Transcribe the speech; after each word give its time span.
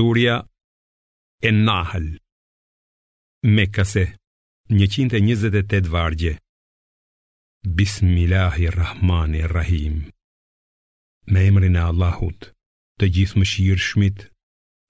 Surja 0.00 0.36
e 1.42 1.50
Nahal 1.50 2.20
Mekase 3.56 4.04
128 4.68 5.86
vargje 5.88 6.38
Bismillahirrahmanirrahim 7.78 9.94
Me 11.32 11.40
emrin 11.48 11.76
e 11.80 11.82
Allahut 11.90 12.40
Të 13.00 13.06
gjithë 13.16 13.38
më 13.42 13.46
shirë 13.54 13.82
shmit 13.88 14.18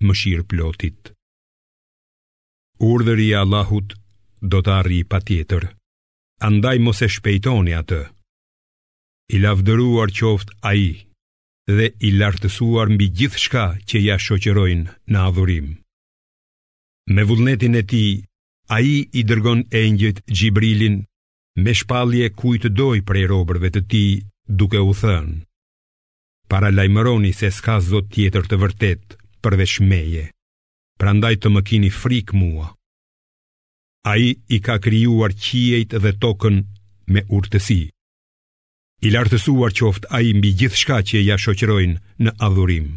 Më 0.05 0.13
shirë 0.23 0.45
plotit 0.51 1.03
Urdhëri 2.93 3.29
Allahut 3.41 3.89
Do 4.55 4.59
të 4.61 4.71
arri 4.79 5.01
pa 5.13 5.19
tjetër 5.29 5.63
Andaj 6.51 6.77
mos 6.89 7.01
e 7.01 7.09
shpejtoni 7.17 7.73
atë 7.81 8.03
I 9.33 9.35
lavdëruar 9.49 10.09
qoft 10.21 10.49
a 10.61 10.63
i 10.77 10.79
dhe 11.69 11.87
i 12.09 12.15
lartësuar 12.19 12.89
mbi 12.95 13.07
gjithë 13.19 13.41
shka 13.45 13.65
që 13.89 14.01
ja 14.07 14.17
shoqerojnë 14.27 14.93
në 15.13 15.19
adhurim. 15.31 15.67
Me 17.15 17.23
vullnetin 17.29 17.77
e 17.81 17.85
ti, 17.93 18.05
a 18.77 18.81
i 18.93 18.97
i 19.21 19.25
dërgon 19.29 19.61
e 19.79 19.83
njët 19.97 20.23
Gjibrilin 20.39 20.97
me 21.65 21.73
shpalje 21.79 22.31
të 22.63 22.69
doj 22.79 22.99
prej 23.09 23.25
robërve 23.33 23.69
të 23.75 23.81
ti 23.91 24.05
duke 24.59 24.81
u 24.91 24.95
thënë. 25.03 25.35
Para 26.49 26.71
lajmëroni 26.73 27.33
se 27.37 27.51
s'ka 27.57 27.77
zot 27.91 28.07
tjetër 28.15 28.45
të 28.49 28.57
vërtet 28.63 29.05
përveç 29.43 29.73
meje, 29.91 30.25
prandaj 31.01 31.35
të 31.39 31.49
më 31.55 31.61
kini 31.69 31.91
frik 32.01 32.29
mua. 32.41 32.69
A 34.11 34.17
i 34.27 34.29
i 34.57 34.59
ka 34.67 34.77
kryuar 34.85 35.33
qiejt 35.45 35.93
dhe 36.05 36.13
tokën 36.23 36.57
me 37.13 37.21
urtësi. 37.37 37.83
I 38.99 39.11
lartësuar 39.15 39.71
qoft 39.79 40.09
a 40.11 40.19
i 40.27 40.33
mbi 40.35 40.51
gjithë 40.59 40.81
shka 40.81 40.97
që 41.09 41.21
ja 41.23 41.37
shoqërojnë 41.39 42.25
në 42.25 42.33
adhurim 42.43 42.89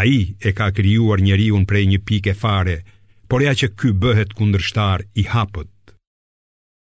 A 0.00 0.04
i 0.08 0.20
e 0.48 0.54
ka 0.58 0.70
kryuar 0.76 1.20
njeri 1.24 1.50
unë 1.56 1.68
prej 1.68 1.82
një 1.90 1.98
pike 2.08 2.32
fare 2.42 2.78
Por 3.28 3.44
ja 3.44 3.52
që 3.56 3.68
ky 3.78 3.92
bëhet 4.02 4.32
kundrështar 4.38 5.04
i 5.20 5.26
hapët 5.34 5.74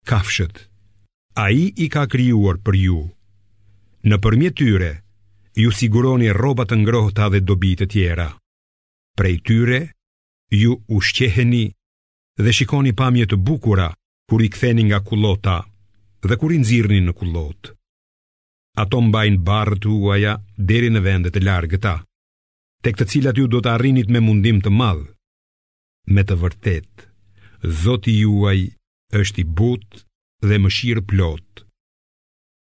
Kafshët 0.08 0.64
A 1.44 1.50
i 1.54 1.68
i 1.78 1.88
ka 1.94 2.08
kryuar 2.10 2.58
për 2.66 2.80
ju 2.82 2.98
Në 4.10 4.18
përmjet 4.24 4.58
tyre 4.62 4.90
Ju 5.62 5.70
siguroni 5.70 6.32
robat 6.34 6.72
të 6.72 6.80
ngrohta 6.82 7.30
dhe 7.34 7.44
dobit 7.52 7.84
të 7.84 7.90
tjera 7.94 8.28
Prej 9.18 9.36
tyre 9.46 9.80
Ju 10.58 10.74
ushqeheni 10.88 11.64
Dhe 12.42 12.52
shikoni 12.60 12.92
pamjet 12.98 13.30
të 13.30 13.38
bukura 13.46 13.92
Kur 14.30 14.42
i 14.46 14.50
ktheni 14.50 14.90
nga 14.90 15.02
kulota 15.06 15.60
dhe 16.28 16.36
kur 16.40 16.52
i 16.52 16.58
nxirrni 16.60 17.00
në 17.04 17.12
kullot. 17.18 17.72
Ato 18.82 19.00
mbajnë 19.04 19.40
barrë 19.46 19.78
të 19.82 19.88
huaja 19.92 20.34
deri 20.70 20.88
në 20.92 21.00
vendet 21.04 21.36
e 21.36 21.42
largëta, 21.44 21.94
tek 22.84 22.96
të 23.00 23.06
cilat 23.12 23.38
ju 23.40 23.46
do 23.50 23.60
të 23.60 23.72
arrinit 23.74 24.10
me 24.12 24.20
mundim 24.24 24.60
të 24.64 24.70
madhë. 24.72 25.08
Me 26.14 26.22
të 26.24 26.36
vërtet, 26.42 27.06
Zoti 27.82 28.14
juaj 28.20 28.60
është 29.20 29.42
i 29.42 29.44
but 29.58 30.04
dhe 30.46 30.56
më 30.58 30.70
shirë 30.76 31.02
plot. 31.10 31.64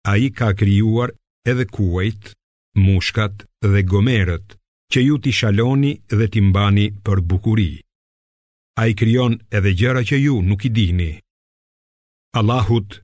A 0.08 0.14
i 0.24 0.30
ka 0.32 0.54
kryuar 0.56 1.12
edhe 1.50 1.66
kuajt, 1.68 2.32
mushkat 2.80 3.44
dhe 3.66 3.82
gomerët, 3.92 4.56
që 4.94 5.00
ju 5.08 5.18
t'i 5.22 5.34
shaloni 5.34 5.94
dhe 6.18 6.28
t'i 6.32 6.42
mbani 6.48 6.86
për 7.06 7.18
bukuri. 7.30 7.72
A 8.82 8.88
i 8.88 8.94
kryon 9.00 9.34
edhe 9.58 9.74
gjëra 9.80 10.02
që 10.10 10.16
ju 10.26 10.40
nuk 10.46 10.66
i 10.70 10.72
dini. 10.72 11.12
Allahut 12.40 13.02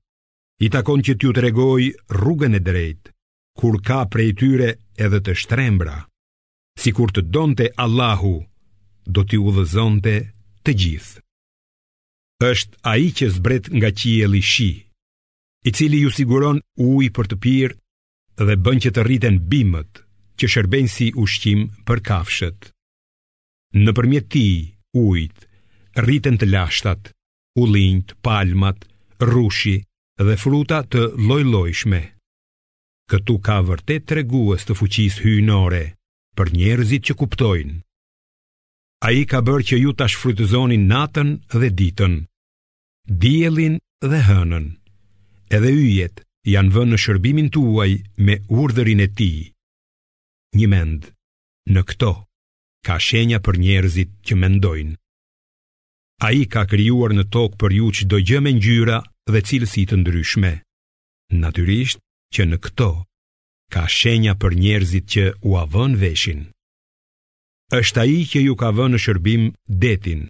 i 0.65 0.69
takon 0.69 1.01
që 1.05 1.13
t'ju 1.17 1.31
tregoj 1.35 1.85
rrugën 2.13 2.53
e 2.55 2.59
drejt, 2.61 3.03
kur 3.57 3.75
ka 3.87 4.03
prej 4.13 4.31
tyre 4.39 4.69
edhe 5.05 5.19
të 5.25 5.33
shtrembra. 5.41 5.95
Si 6.81 6.93
kur 6.97 7.09
të 7.09 7.23
donte 7.33 7.65
Allahu, 7.83 8.35
do 9.15 9.23
t'ju 9.25 9.49
dhëzonte 9.57 10.13
të 10.63 10.71
gjithë. 10.83 11.23
Êshtë 12.45 12.77
a 12.91 12.95
i 13.05 13.09
që 13.17 13.27
zbret 13.37 13.69
nga 13.77 13.89
qieli 13.99 14.41
shi, 14.51 14.71
i 15.65 15.69
cili 15.77 15.99
ju 16.03 16.09
siguron 16.13 16.61
uj 16.89 17.09
për 17.15 17.25
të 17.29 17.37
pirë 17.43 17.77
dhe 18.47 18.55
bën 18.65 18.77
që 18.83 18.89
të 18.93 19.01
rriten 19.05 19.35
bimët 19.51 20.01
që 20.41 20.45
shërben 20.49 20.87
si 20.89 21.11
ushqim 21.23 21.67
për 21.85 21.99
kafshët. 22.07 22.59
Në 23.81 23.91
përmjet 23.97 24.25
ti, 24.33 24.47
ujt, 25.05 25.45
rriten 26.05 26.37
të 26.41 26.49
lashtat, 26.53 27.13
ulinjt, 27.61 28.17
palmat, 28.25 28.85
rushi, 29.33 29.77
dhe 30.27 30.35
fruta 30.37 30.81
të 30.85 31.01
lloj-llojshme. 31.25 31.99
Këtu 33.11 33.35
ka 33.47 33.57
vërtet 33.67 34.05
tregues 34.09 34.65
të 34.67 34.75
fuqisë 34.79 35.23
hyjnore 35.25 35.81
për 36.37 36.51
njerëzit 36.57 37.03
që 37.09 37.17
kuptojnë. 37.21 37.75
A 39.01 39.09
i 39.17 39.23
ka 39.29 39.39
bërë 39.41 39.65
që 39.69 39.79
ju 39.81 39.91
të 39.97 40.07
shfrytëzoni 40.13 40.77
natën 40.91 41.31
dhe 41.57 41.69
ditën, 41.79 42.13
dielin 43.23 43.79
dhe 44.05 44.19
hënën, 44.27 44.67
edhe 45.57 45.71
yjet 45.73 46.21
janë 46.53 46.71
vënë 46.75 46.91
në 46.93 46.99
shërbimin 47.05 47.49
tuaj 47.55 47.89
me 48.25 48.37
urdhërin 48.61 49.01
e 49.01 49.09
ti. 49.17 49.31
Një 50.59 50.67
mend, 50.73 51.09
në 51.73 51.81
këto, 51.89 52.13
ka 52.85 52.99
shenja 53.07 53.41
për 53.41 53.57
njerëzit 53.65 54.11
që 54.27 54.37
mendojnë. 54.43 54.95
A 56.25 56.29
i 56.37 56.45
ka 56.53 56.67
kryuar 56.69 57.15
në 57.17 57.25
tokë 57.33 57.57
për 57.61 57.75
ju 57.81 57.87
që 57.97 58.03
do 58.05 58.17
gjë 58.21 58.39
me 58.45 58.51
njyra 58.59 59.01
dhe 59.33 59.41
cilësi 59.47 59.83
të 59.89 59.97
ndryshme. 60.01 60.49
Natyrisht 61.43 61.99
që 62.35 62.47
në 62.51 62.57
këto 62.67 62.89
ka 63.73 63.85
shenja 63.97 64.33
për 64.41 64.55
njerëzit 64.63 65.05
që 65.13 65.23
u 65.47 65.53
avën 65.63 65.93
veshin. 66.01 66.41
Êshtë 67.79 68.01
aji 68.03 68.17
që 68.31 68.39
ju 68.45 68.55
ka 68.61 68.69
vënë 68.75 68.97
në 68.97 68.99
shërbim 69.05 69.43
detin, 69.83 70.25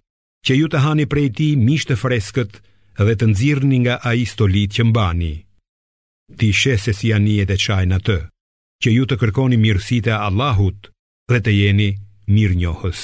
që 0.45 0.51
ju 0.59 0.67
të 0.69 0.79
hani 0.83 1.07
prej 1.09 1.29
ti 1.39 1.47
mishtë 1.67 1.95
të 1.95 1.99
freskët 2.03 2.53
dhe 3.05 3.15
të 3.17 3.31
nëzirën 3.31 3.73
nga 3.81 3.95
aji 4.11 4.27
stolit 4.29 4.71
që 4.77 4.83
mbani. 4.91 5.33
Ti 6.37 6.47
shese 6.59 6.91
se 6.91 6.93
si 6.99 7.09
anijet 7.17 7.49
e 7.49 7.57
qajnë 7.65 7.97
atë, 7.97 8.19
që 8.85 8.89
ju 8.93 9.07
të 9.09 9.15
kërkoni 9.23 9.57
mirësit 9.63 10.11
e 10.11 10.19
Allahut 10.27 10.81
dhe 11.33 11.39
të 11.43 11.51
jeni 11.61 11.89
mirë 12.35 12.59
njohës. 12.61 13.01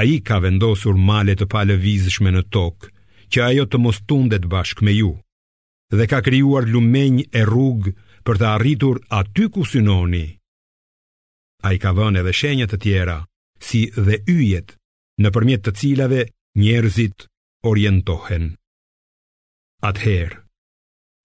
i 0.14 0.16
ka 0.26 0.36
vendosur 0.44 0.96
male 1.10 1.36
të 1.36 1.44
pale 1.52 1.76
vizshme 1.84 2.32
në 2.34 2.42
tokë, 2.56 2.88
që 3.32 3.42
ajo 3.48 3.64
të 3.68 3.78
mos 3.82 3.98
tundet 4.08 4.46
bashkë 4.52 4.84
me 4.86 4.92
ju 4.96 5.10
dhe 5.98 6.04
ka 6.10 6.18
krijuar 6.26 6.66
lumenj 6.68 7.18
e 7.38 7.42
rrug 7.48 7.88
për 8.26 8.36
të 8.40 8.46
arritur 8.54 8.96
aty 9.18 9.46
ku 9.52 9.62
synoni. 9.64 10.26
A 11.64 11.72
i 11.74 11.78
ka 11.80 11.94
vënë 11.96 12.20
edhe 12.20 12.34
shenja 12.36 12.66
të 12.68 12.76
tjera, 12.82 13.16
si 13.66 13.80
dhe 13.96 14.18
yjet, 14.28 14.74
në 15.22 15.28
përmjet 15.32 15.62
të 15.64 15.72
cilave 15.80 16.20
njerëzit 16.60 17.24
orientohen. 17.70 18.52
Atëherë, 19.88 20.38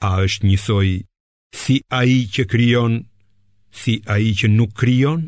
a 0.07 0.11
është 0.23 0.47
njësoj 0.47 0.89
si 1.59 1.75
a 1.91 2.03
i 2.07 2.17
që 2.33 2.47
kryon, 2.51 2.93
si 3.81 3.99
a 4.07 4.15
i 4.17 4.31
që 4.39 4.47
nuk 4.47 4.71
kryon, 4.79 5.27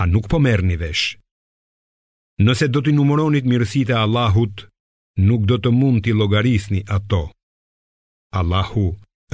a 0.00 0.08
nuk 0.08 0.30
po 0.32 0.40
merë 0.40 0.66
një 0.72 0.80
vesh. 0.80 1.06
Nëse 2.48 2.72
do 2.72 2.80
të 2.80 2.96
numëronit 2.96 3.44
mirësit 3.44 3.92
e 3.92 4.00
Allahut, 4.00 4.71
nuk 5.20 5.44
do 5.44 5.58
të 5.60 5.72
mund 5.74 6.02
t'i 6.04 6.12
logarisni 6.16 6.80
ato. 6.88 7.28
Allahu 8.32 8.86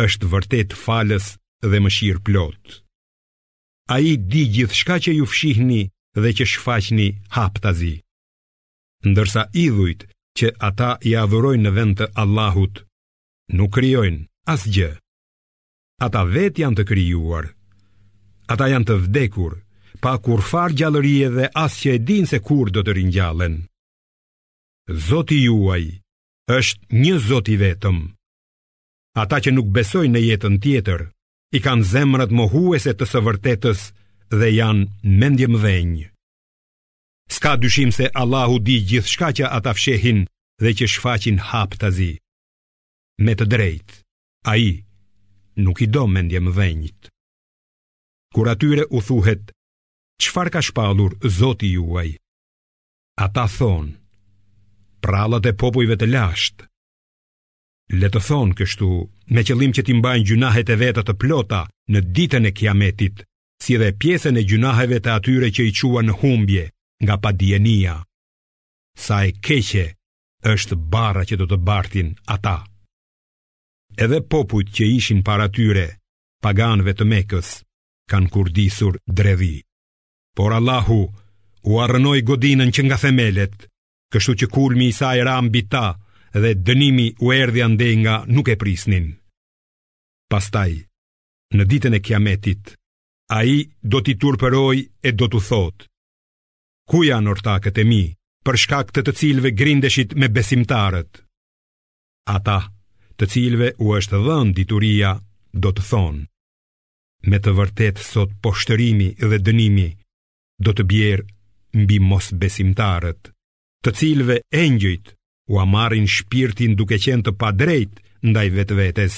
është 0.02 0.26
vërtet 0.32 0.74
falës 0.74 1.36
dhe 1.70 1.78
mëshirë 1.82 2.22
plot. 2.26 2.82
A 3.94 4.00
i 4.04 4.16
di 4.30 4.42
gjithë 4.54 4.76
shka 4.80 4.96
që 5.06 5.12
ju 5.18 5.26
fshihni 5.26 5.82
dhe 6.22 6.30
që 6.38 6.44
shfaqni 6.50 7.08
haptazi. 7.34 7.94
Ndërsa 9.10 9.42
idhujt 9.54 10.00
që 10.38 10.46
ata 10.68 10.98
i 11.08 11.14
adhurojnë 11.22 11.62
në 11.66 11.74
vend 11.76 11.94
të 11.98 12.06
Allahut, 12.22 12.82
nuk 13.56 13.70
kryojnë 13.76 14.26
asgjë. 14.54 14.90
Ata 16.06 16.22
vet 16.34 16.58
janë 16.58 16.76
të 16.78 16.84
kryuar. 16.90 17.44
Ata 18.52 18.66
janë 18.72 18.86
të 18.88 18.96
vdekur, 19.06 19.52
pa 20.02 20.12
kur 20.24 20.40
farë 20.50 20.76
gjallërie 20.78 21.30
dhe 21.36 21.46
as 21.64 21.78
që 21.80 21.90
e 21.96 22.02
din 22.08 22.26
se 22.26 22.38
kur 22.48 22.66
do 22.74 22.80
të 22.86 22.92
rinjallën. 22.98 23.58
Zoti 24.88 25.42
juaj 25.44 25.84
është 26.48 26.96
një 26.96 27.12
Zoti 27.20 27.56
vetëm. 27.60 27.96
Ata 29.20 29.36
që 29.44 29.52
nuk 29.52 29.68
besojnë 29.76 30.14
në 30.16 30.22
jetën 30.24 30.56
tjetër, 30.64 31.00
i 31.52 31.60
kanë 31.64 31.84
zemrat 31.90 32.32
mohuese 32.32 32.94
të 32.96 33.08
së 33.10 33.20
vërtetës 33.26 33.82
dhe 34.32 34.48
janë 34.54 34.88
mendje 35.20 35.48
mëdhenjë. 35.52 36.06
Ska 37.28 37.52
dyshim 37.60 37.92
se 37.92 38.08
Allahu 38.16 38.56
di 38.64 38.78
gjithë 38.90 39.12
shka 39.12 39.28
që 39.40 39.46
ata 39.58 39.76
fshehin 39.76 40.24
dhe 40.62 40.70
që 40.80 40.86
shfaqin 40.94 41.38
hap 41.50 41.76
të 41.80 41.88
zi. 41.98 42.10
Me 43.24 43.36
të 43.36 43.44
drejtë, 43.44 44.00
a 44.48 44.56
i 44.64 44.70
nuk 45.66 45.82
i 45.84 45.88
do 45.94 46.06
mendje 46.06 46.40
më 46.40 46.92
Kur 48.34 48.48
atyre 48.48 48.84
u 48.96 49.00
thuhet, 49.02 49.44
çfarë 50.22 50.50
ka 50.54 50.60
shpalur 50.62 51.12
zoti 51.40 51.68
juaj? 51.76 52.10
Ata 53.24 53.44
thonë, 53.58 53.94
prallat 55.00 55.44
e 55.50 55.54
popujve 55.62 55.96
të 55.98 56.08
lashtë. 56.14 56.66
Le 57.98 58.10
të 58.12 58.20
thonë 58.28 58.56
kështu, 58.58 58.88
me 59.36 59.42
qëllim 59.48 59.72
që 59.76 59.82
ti 59.86 59.94
mbajnë 59.96 60.26
gjunahet 60.30 60.70
e 60.72 60.76
veta 60.80 61.04
të 61.06 61.14
plota 61.20 61.62
në 61.92 62.02
ditën 62.16 62.48
e 62.50 62.54
kiametit, 62.58 63.22
si 63.64 63.78
dhe 63.80 63.94
pjesën 64.02 64.36
e 64.40 64.44
gjunaheve 64.50 65.00
të 65.00 65.14
atyre 65.14 65.48
që 65.56 65.64
i 65.68 65.72
quan 65.78 66.08
në 66.08 66.16
humbje 66.20 66.64
nga 67.04 67.16
padienia. 67.24 67.94
Sa 68.98 69.22
e 69.28 69.32
keqe 69.32 69.86
është 70.52 70.76
bara 70.92 71.22
që 71.28 71.38
do 71.40 71.46
të 71.50 71.56
bartin 71.66 72.10
ata. 72.34 72.58
Edhe 73.98 74.20
popujt 74.30 74.68
që 74.76 74.84
ishin 74.98 75.24
para 75.26 75.48
tyre, 75.48 75.96
paganëve 76.44 76.92
të 76.94 77.04
Mekës, 77.12 77.48
kanë 78.10 78.30
kurdisur 78.34 79.00
drevi. 79.06 79.64
Por 80.36 80.52
Allahu 80.54 81.00
u 81.72 81.80
arënoj 81.84 82.20
godinën 82.28 82.70
që 82.74 82.82
nga 82.84 82.96
themelet, 83.00 83.56
kështu 84.14 84.32
që 84.44 84.46
kulmi 84.54 84.88
i 84.90 84.94
saj 84.98 85.18
ra 85.28 85.36
mbi 85.44 85.62
ta 85.72 85.84
dhe 86.42 86.52
dënimi 86.66 87.06
u 87.24 87.32
erdhi 87.36 87.62
andej 87.64 87.94
nga 88.02 88.14
nuk 88.34 88.48
e 88.48 88.56
prisnin. 88.60 89.06
Pastaj, 90.30 90.72
në 91.56 91.62
ditën 91.70 91.94
e 91.98 92.04
kiametit, 92.06 92.62
a 93.36 93.38
i 93.44 93.56
do 93.82 94.00
t'i 94.02 94.14
turpëroj 94.20 94.76
e 95.08 95.10
do 95.16 95.26
t'u 95.28 95.40
thot. 95.48 95.78
Ku 96.88 97.02
janë 97.04 97.30
ortakët 97.32 97.80
e 97.82 97.84
mi, 97.84 98.02
për 98.44 98.56
shkak 98.62 98.92
të 98.94 99.04
të 99.04 99.14
cilve 99.20 99.52
grindeshit 99.60 100.12
me 100.20 100.28
besimtarët? 100.32 101.20
Ata, 102.36 102.58
të 103.18 103.24
cilve 103.32 103.72
u 103.84 103.92
është 103.98 104.20
dhënë 104.24 104.54
dituria, 104.56 105.12
do 105.52 105.72
të 105.72 105.84
thonë. 105.90 106.22
Me 107.28 107.38
të 107.44 107.56
vërtet 107.58 107.96
sot 108.04 108.36
poshtërimi 108.44 109.08
dhe 109.28 109.40
dënimi 109.48 109.88
do 110.64 110.74
të 110.76 110.86
bjerë 110.92 111.26
mbi 111.82 111.98
mos 112.08 112.30
besimtarët 112.40 113.32
të 113.84 113.92
cilve 113.98 114.36
engjëjt 114.58 115.12
u 115.52 115.58
amarin 115.62 116.06
shpirtin 116.14 116.74
duke 116.80 116.98
qenë 117.04 117.24
të 117.28 117.32
padrejt 117.40 118.00
ndaj 118.30 118.48
vetë 118.56 118.78
vetës. 118.80 119.16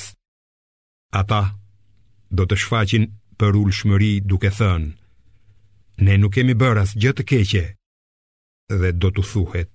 Ata 1.21 1.43
do 2.39 2.45
të 2.47 2.59
shfaqin 2.63 3.07
për 3.41 3.57
ullë 3.61 3.77
shmëri 3.79 4.11
duke 4.31 4.51
thënë, 4.59 4.91
ne 6.05 6.15
nuk 6.21 6.35
kemi 6.37 6.55
bëras 6.61 6.93
gjëtë 7.01 7.19
të 7.23 7.27
keqe, 7.31 7.65
dhe 8.81 8.91
do 9.01 9.09
të 9.15 9.23
thuhet, 9.33 9.73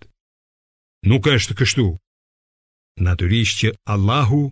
nuk 1.10 1.28
është 1.34 1.58
kështu. 1.62 1.88
Natyrisht 3.06 3.58
që 3.62 3.70
Allahu 3.94 4.44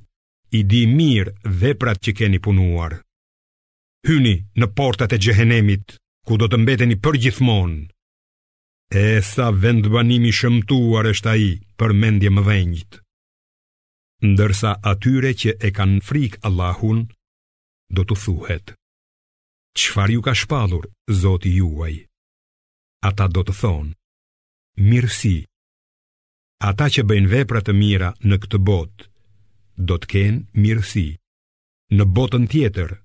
i 0.60 0.66
di 0.72 0.82
mirë 0.98 1.32
veprat 1.62 2.02
që 2.04 2.12
keni 2.18 2.42
punuar. 2.44 2.98
Hyni 4.08 4.36
në 4.60 4.68
portat 4.78 5.16
e 5.16 5.20
gjëhenemit, 5.26 5.94
ku 6.28 6.36
do 6.42 6.50
të 6.52 6.58
mbeteni 6.62 6.98
për 7.04 7.20
gjithmonë. 7.24 7.80
E 8.96 9.08
sa 9.34 9.48
vendbanimi 9.64 10.30
shëmtuar 10.40 11.06
është 11.14 11.30
ai 11.34 11.48
për 11.80 11.92
mendje 12.02 12.30
më 12.36 12.42
dhenjit. 12.48 12.94
Ndërsa 14.32 14.72
atyre 14.92 15.32
që 15.42 15.52
e 15.68 15.70
kanë 15.78 16.02
frik 16.10 16.34
Allahun, 16.48 17.00
do 17.98 18.06
të 18.06 18.16
thuhet. 18.24 18.68
Qfar 19.82 20.14
ju 20.14 20.22
ka 20.28 20.34
shpadhur, 20.42 20.86
zoti 21.24 21.56
juaj? 21.58 21.96
Ata 23.10 23.26
do 23.36 23.42
të 23.48 23.54
thonë, 23.62 23.96
mirësi. 24.90 25.36
Ata 26.70 26.86
që 26.94 27.02
bëjnë 27.10 27.32
vepra 27.34 27.64
të 27.66 27.74
mira 27.82 28.14
në 28.30 28.36
këtë 28.46 28.60
botë, 28.70 29.08
do 29.90 29.98
të 29.98 30.08
kenë 30.14 30.44
mirësi. 30.64 31.08
Në 31.98 32.06
botën 32.18 32.46
tjetër, 32.54 33.00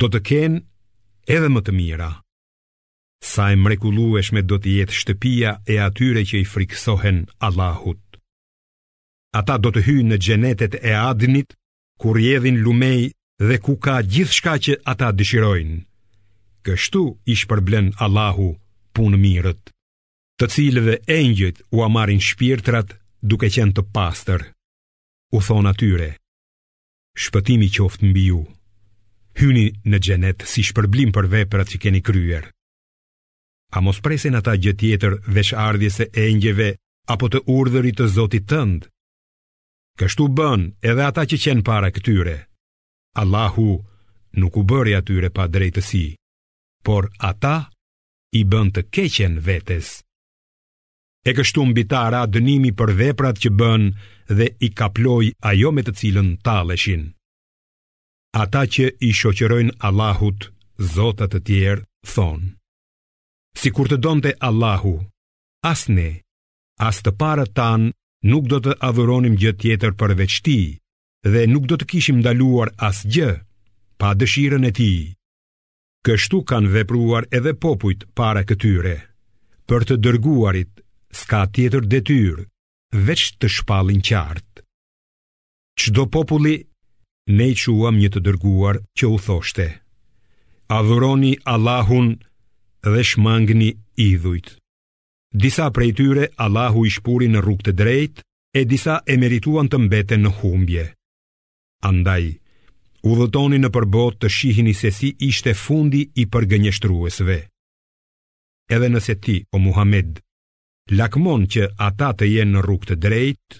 do 0.00 0.12
të 0.12 0.20
kenë 0.30 0.64
edhe 1.36 1.48
më 1.56 1.60
të 1.66 1.72
mira. 1.80 2.10
Sa 3.22 3.46
e 3.54 3.56
mrekulueshme 3.56 4.42
do 4.50 4.56
të 4.58 4.70
jetë 4.80 4.96
shtëpia 4.98 5.50
e 5.72 5.76
atyre 5.86 6.24
që 6.26 6.40
i 6.42 6.46
friksohen 6.52 7.20
Allahut. 7.48 8.00
Ata 9.38 9.58
do 9.62 9.70
të 9.72 9.84
hyjnë 9.86 10.08
në 10.10 10.16
xhenetet 10.26 10.72
e 10.82 10.94
Adnit, 11.00 11.50
ku 12.02 12.16
rrjedhin 12.16 12.58
lumej 12.66 13.12
dhe 13.48 13.58
ku 13.64 13.76
ka 13.84 14.00
gjithçka 14.12 14.54
që 14.64 14.74
ata 14.92 15.12
dëshirojnë. 15.20 15.78
Kështu 16.66 17.02
i 17.32 17.36
shpërblen 17.42 17.92
Allahu 18.04 18.48
punë 18.96 19.20
mirët, 19.24 19.62
të 20.38 20.46
cilëve 20.56 20.96
e 21.18 21.18
u 21.76 21.78
amarin 21.86 22.20
shpirtrat 22.28 22.88
duke 23.30 23.48
qenë 23.54 23.76
të 23.78 23.82
pastër. 23.94 24.42
U 25.36 25.38
thonë 25.46 25.70
atyre, 25.72 26.10
shpëtimi 27.22 27.68
qoftë 27.78 28.06
mbi 28.10 28.24
ju, 28.32 28.42
hyni 29.40 29.66
në 29.90 29.98
gjenet 30.06 30.40
si 30.52 30.60
shpërblim 30.72 31.10
për 31.16 31.26
veprat 31.38 31.68
që 31.72 31.78
keni 31.86 32.02
kryer 32.08 32.44
a 33.72 33.80
mos 33.84 34.00
presin 34.04 34.36
ata 34.38 34.52
gjë 34.60 34.72
tjetër 34.80 35.12
veç 35.36 35.50
ardhjes 35.68 35.96
engjëve 36.26 36.68
apo 37.14 37.28
të 37.32 37.40
urdhërit 37.56 37.96
të 38.00 38.06
Zotit 38.16 38.44
tënd. 38.52 38.84
Kështu 40.00 40.26
bën 40.38 40.66
edhe 40.88 41.02
ata 41.10 41.24
që 41.30 41.36
qen 41.44 41.60
para 41.68 41.88
këtyre. 41.94 42.36
Allahu 43.22 43.70
nuk 44.40 44.52
u 44.60 44.62
bëri 44.70 44.94
atyre 45.00 45.30
pa 45.36 45.44
drejtësi, 45.54 46.06
por 46.86 47.08
ata 47.30 47.56
i 48.40 48.44
bën 48.52 48.68
të 48.76 48.82
keqen 48.94 49.40
vetes. 49.46 49.88
E 51.24 51.30
kështu 51.36 51.64
mbi 51.70 51.84
ta 51.90 52.02
ra 52.12 52.22
dënimi 52.34 52.72
për 52.78 52.90
veprat 53.00 53.36
që 53.42 53.50
bën 53.60 53.82
dhe 54.36 54.46
i 54.66 54.68
kaploi 54.78 55.32
ajo 55.50 55.70
me 55.72 55.82
të 55.86 55.92
cilën 56.00 56.30
talleshin. 56.44 57.02
Ata 58.44 58.62
që 58.74 58.86
i 59.08 59.12
shoqërojnë 59.20 59.76
Allahut, 59.88 60.50
Zotat 60.92 61.30
të 61.36 61.40
tjerë, 61.46 61.84
thonë: 62.14 62.46
si 63.54 63.70
kur 63.70 63.88
të 63.88 63.96
donte 64.00 64.32
Allahu. 64.40 64.98
As 65.62 65.86
ne, 65.88 66.22
as 66.82 67.02
të 67.04 67.12
parët 67.20 67.54
tanë, 67.56 67.92
nuk 68.32 68.46
do 68.50 68.58
të 68.62 68.76
adhuronim 68.86 69.36
gjë 69.40 69.52
tjetër 69.64 69.92
për 70.00 70.16
veçti, 70.20 70.56
dhe 71.32 71.46
nuk 71.50 71.68
do 71.70 71.76
të 71.78 71.88
kishim 71.92 72.22
ndaluar 72.22 72.72
as 72.88 73.02
gjë, 73.06 73.32
pa 74.00 74.12
dëshiren 74.18 74.66
e 74.70 74.72
ti. 74.78 74.92
Kështu 76.06 76.40
kanë 76.50 76.72
vepruar 76.74 77.28
edhe 77.30 77.52
popujt 77.62 78.08
para 78.18 78.42
këtyre, 78.42 78.96
për 79.70 79.86
të 79.88 79.98
dërguarit 80.04 80.82
s'ka 81.14 81.44
tjetër 81.54 81.86
detyr, 81.92 82.40
veç 83.06 83.22
të 83.38 83.52
shpalin 83.58 84.02
qartë. 84.02 84.64
Qdo 85.78 86.08
populli, 86.14 86.56
ne 87.32 87.46
i 87.52 87.54
quam 87.56 87.96
një 88.00 88.08
të 88.12 88.20
dërguar 88.26 88.76
që 88.98 89.04
u 89.14 89.18
thoshte. 89.26 89.68
Adhuroni 90.74 91.32
Allahun 91.54 92.16
nështë, 92.16 92.30
dhe 92.90 93.02
shmangni 93.08 93.70
idhujt. 94.10 94.50
Disa 95.34 95.70
prej 95.70 95.92
tyre 95.96 96.24
Allahu 96.44 96.82
i 96.84 96.90
shpuri 96.92 97.28
në 97.32 97.40
rrugë 97.42 97.64
të 97.68 97.72
drejtë 97.78 98.24
e 98.58 98.64
disa 98.68 98.96
e 99.08 99.14
merituan 99.22 99.70
të 99.72 99.78
mbeten 99.86 100.26
në 100.26 100.32
humbje. 100.40 100.84
Andaj 101.88 102.26
u 103.08 103.14
dhëtoni 103.18 103.58
në 103.62 103.70
përbot 103.74 104.18
të 104.22 104.28
shihini 104.30 104.74
se 104.78 104.90
si 104.94 105.12
ishte 105.28 105.54
fundi 105.58 106.02
i 106.22 106.26
përgënjështruesve. 106.32 107.38
Edhe 108.72 108.88
nëse 108.88 109.16
ti, 109.24 109.38
o 109.54 109.58
Muhammed, 109.58 110.18
lakmon 110.94 111.46
që 111.50 111.70
ata 111.88 112.12
të 112.18 112.28
jenë 112.34 112.52
në 112.56 112.62
rrugë 112.66 112.88
të 112.92 112.96
drejtë, 113.04 113.58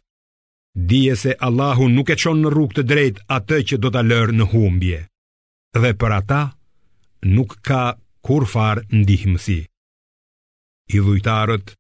dije 0.91 1.17
se 1.23 1.37
Allahu 1.49 1.89
nuk 1.95 2.11
e 2.15 2.19
qonë 2.23 2.43
në 2.45 2.53
rrugë 2.55 2.77
të 2.81 2.85
drejtë 2.93 3.27
atë 3.39 3.59
që 3.71 3.81
do 3.83 3.91
të 3.93 4.05
lërë 4.13 4.37
në 4.39 4.49
humbje. 4.53 5.01
Dhe 5.83 5.91
për 6.01 6.17
ata, 6.21 6.43
nuk 7.37 7.59
ka 7.67 7.83
kur 8.23 8.47
far 8.55 8.77
ndihmësi. 8.95 9.61
I 10.97 11.03
dhujtarët 11.07 11.73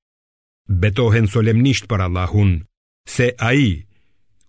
betohen 0.84 1.28
solemnisht 1.34 1.86
për 1.92 2.04
Allahun, 2.06 2.52
se 3.16 3.28
a 3.48 3.52
i 3.66 3.70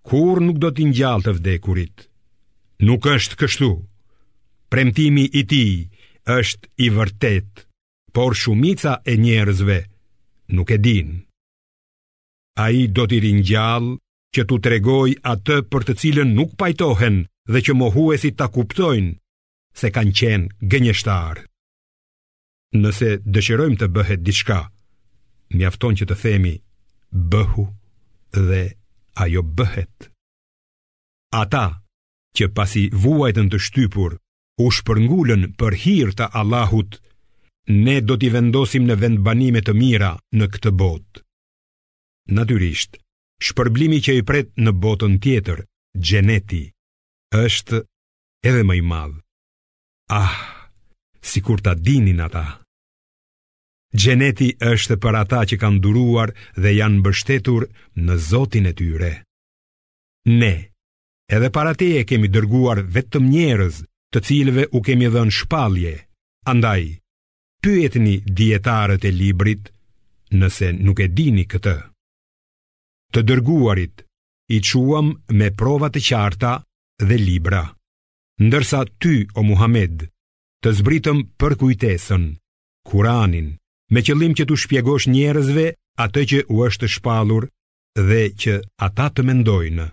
kur 0.09 0.41
nuk 0.43 0.57
do 0.63 0.71
t'in 0.73 0.93
gjallë 1.00 1.25
të 1.27 1.33
vdekurit. 1.39 2.07
Nuk 2.88 3.05
është 3.15 3.38
kështu, 3.41 3.69
premtimi 4.73 5.25
i 5.29 5.43
ti 5.51 5.65
është 6.38 6.69
i 6.85 6.89
vërtet, 6.97 7.63
por 8.15 8.35
shumica 8.41 8.97
e 9.05 9.15
njerëzve 9.23 9.77
nuk 10.57 10.69
e 10.73 10.77
din. 10.85 11.13
A 12.63 12.67
i 12.69 12.83
do 12.95 13.05
t'i 13.09 13.21
rinjall 13.23 13.93
që 14.33 14.41
t'u 14.50 14.57
tregoj 14.65 15.12
atë 15.33 15.62
për 15.71 15.81
të 15.88 15.95
cilën 16.01 16.35
nuk 16.39 16.57
pajtohen 16.59 17.23
dhe 17.53 17.59
që 17.65 17.77
mohuesit 17.81 18.35
t'a 18.38 18.47
kuptojnë 18.55 19.12
se 19.81 19.89
kanë 19.95 20.13
qenë 20.19 20.53
gënjështarë 20.71 21.41
nëse 22.77 23.10
dëshirojmë 23.25 23.77
të 23.82 23.88
bëhet 23.94 24.24
diçka, 24.25 24.60
mjafton 25.53 25.98
që 26.00 26.08
të 26.10 26.18
themi 26.24 26.53
bëhu 27.34 27.68
dhe 28.38 28.63
ajo 29.25 29.44
bëhet. 29.58 30.10
Ata 31.42 31.65
që 32.38 32.50
pasi 32.58 32.88
vuajtën 33.03 33.50
të 33.50 33.60
shtypur, 33.62 34.15
u 34.62 34.68
shpërngulën 34.74 35.48
për 35.58 35.77
hir 35.84 36.12
të 36.18 36.27
Allahut, 36.38 36.98
ne 37.84 38.00
do 38.03 38.18
t'i 38.20 38.30
vendosim 38.34 38.88
në 38.89 38.98
vend 39.01 39.22
banime 39.25 39.62
të 39.63 39.74
mira 39.77 40.12
në 40.38 40.50
këtë 40.53 40.72
botë. 40.82 41.22
Natyrisht, 42.38 42.98
shpërblimi 43.44 44.01
që 44.06 44.18
i 44.20 44.25
pret 44.30 44.50
në 44.63 44.74
botën 44.84 45.20
tjetër, 45.24 45.63
xheneti, 46.08 46.63
është 47.44 47.84
edhe 48.48 48.65
më 48.65 48.77
i 48.82 48.84
madh. 48.89 49.18
Ah, 50.13 50.36
sikur 51.22 51.62
ta 51.63 51.74
dinin 51.77 52.20
ata. 52.25 52.48
Gjeneti 53.93 54.47
është 54.73 54.95
për 55.03 55.15
ata 55.19 55.41
që 55.50 55.57
kanë 55.62 55.79
duruar 55.85 56.31
dhe 56.57 56.71
janë 56.73 57.01
bështetur 57.05 57.67
në 58.05 58.15
Zotin 58.25 58.65
e 58.65 58.71
tyre. 58.73 59.12
Ne, 60.33 60.50
edhe 61.29 61.50
para 61.53 61.73
te 61.77 61.89
e 62.00 62.03
kemi 62.09 62.31
dërguar 62.33 62.81
vetëm 62.95 63.27
njerëz 63.29 63.83
të 64.13 64.23
cilëve 64.27 64.65
u 64.77 64.81
kemi 64.88 65.12
dhënë 65.13 65.35
shpalje. 65.39 65.93
Andaj, 66.50 66.81
pyetni 67.63 68.15
djetarët 68.25 69.05
e 69.05 69.12
librit 69.13 69.69
nëse 70.33 70.73
nuk 70.79 71.00
e 71.00 71.07
dini 71.17 71.45
këtë. 71.45 71.75
Të 73.13 73.21
dërguarit, 73.29 74.01
i 74.50 74.57
quam 74.65 75.13
me 75.39 75.51
provat 75.57 75.93
të 75.95 76.01
qarta 76.09 76.55
dhe 77.09 77.17
libra. 77.21 77.62
Ndërsa 78.41 78.81
ty, 79.01 79.23
o 79.38 79.45
Muhammed, 79.45 80.07
të 80.65 80.69
zbritëm 80.81 81.19
për 81.39 81.53
kujtesën, 81.62 82.23
Kuranin, 82.89 83.53
me 83.93 84.01
qëllim 84.07 84.33
që 84.39 84.45
të 84.50 84.55
shpjegosh 84.63 85.07
njerëzve 85.13 85.65
atë 86.03 86.21
që 86.29 86.39
u 86.53 86.62
është 86.67 86.88
shpalur 86.95 87.45
dhe 88.09 88.23
që 88.41 88.53
ata 88.88 89.07
të 89.13 89.25
mendojnë. 89.29 89.85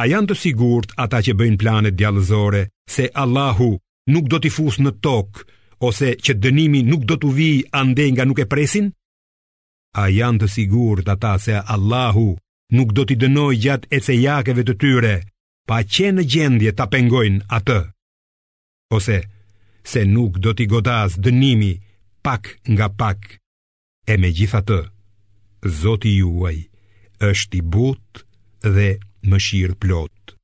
A 0.00 0.02
janë 0.08 0.30
të 0.30 0.36
sigurt 0.42 0.94
ata 1.04 1.18
që 1.26 1.34
bëjnë 1.38 1.60
planet 1.60 1.96
djallëzore 1.98 2.62
se 2.94 3.10
Allahu 3.22 3.68
nuk 4.14 4.30
do 4.32 4.38
t'i 4.40 4.50
fusë 4.56 4.86
në 4.86 4.92
tokë 5.04 5.44
ose 5.88 6.14
që 6.24 6.38
dënimi 6.44 6.80
nuk 6.88 7.04
do 7.10 7.18
t'u 7.20 7.34
vi 7.38 7.50
ande 7.80 8.06
nga 8.12 8.24
nuk 8.28 8.40
e 8.44 8.48
presin? 8.54 8.88
A 10.02 10.06
janë 10.08 10.40
të 10.42 10.48
sigurt 10.56 11.12
ata 11.14 11.34
se 11.44 11.58
Allahu 11.74 12.26
nuk 12.78 12.94
do 12.96 13.04
t'i 13.04 13.18
dënoj 13.22 13.52
gjatë 13.64 13.88
e 13.96 14.00
se 14.06 14.14
jakeve 14.24 14.64
të 14.64 14.78
tyre 14.82 15.14
pa 15.68 15.82
që 15.94 16.14
në 16.16 16.22
gjendje 16.32 16.72
t'a 16.78 16.88
pengojnë 16.94 17.44
atë? 17.58 17.80
Ose 18.96 19.18
se 19.92 20.06
nuk 20.16 20.40
do 20.44 20.56
t'i 20.56 20.64
godas 20.72 21.20
dënimi 21.26 21.72
pak 22.26 22.42
nga 22.76 22.86
pak 23.00 23.20
E 24.02 24.14
me 24.20 24.28
gjitha 24.36 24.60
të 24.68 24.78
Zoti 25.80 26.12
juaj 26.22 26.58
është 27.28 27.54
i 27.58 27.62
but 27.74 28.22
dhe 28.74 28.88
më 29.28 29.38
shirë 29.46 29.76
plot 29.82 30.34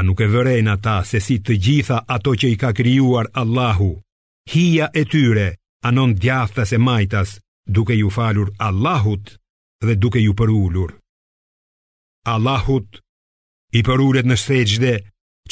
A 0.00 0.02
nuk 0.06 0.22
e 0.24 0.28
vërejnë 0.34 0.72
ata 0.74 0.96
se 1.10 1.20
si 1.26 1.36
të 1.44 1.54
gjitha 1.66 1.98
ato 2.16 2.32
që 2.40 2.48
i 2.54 2.56
ka 2.62 2.70
kryuar 2.78 3.26
Allahu 3.42 3.90
Hia 4.54 4.86
e 4.94 5.02
tyre 5.12 5.48
anon 5.90 6.12
djathas 6.22 6.70
e 6.72 6.78
majtas 6.88 7.30
duke 7.74 7.94
ju 8.00 8.08
falur 8.16 8.48
Allahut 8.66 9.26
dhe 9.86 9.94
duke 10.02 10.20
ju 10.24 10.32
përullur 10.38 10.90
Allahut 12.34 12.90
i 13.78 13.82
përullet 13.86 14.26
në 14.28 14.36
shtegjde 14.42 14.92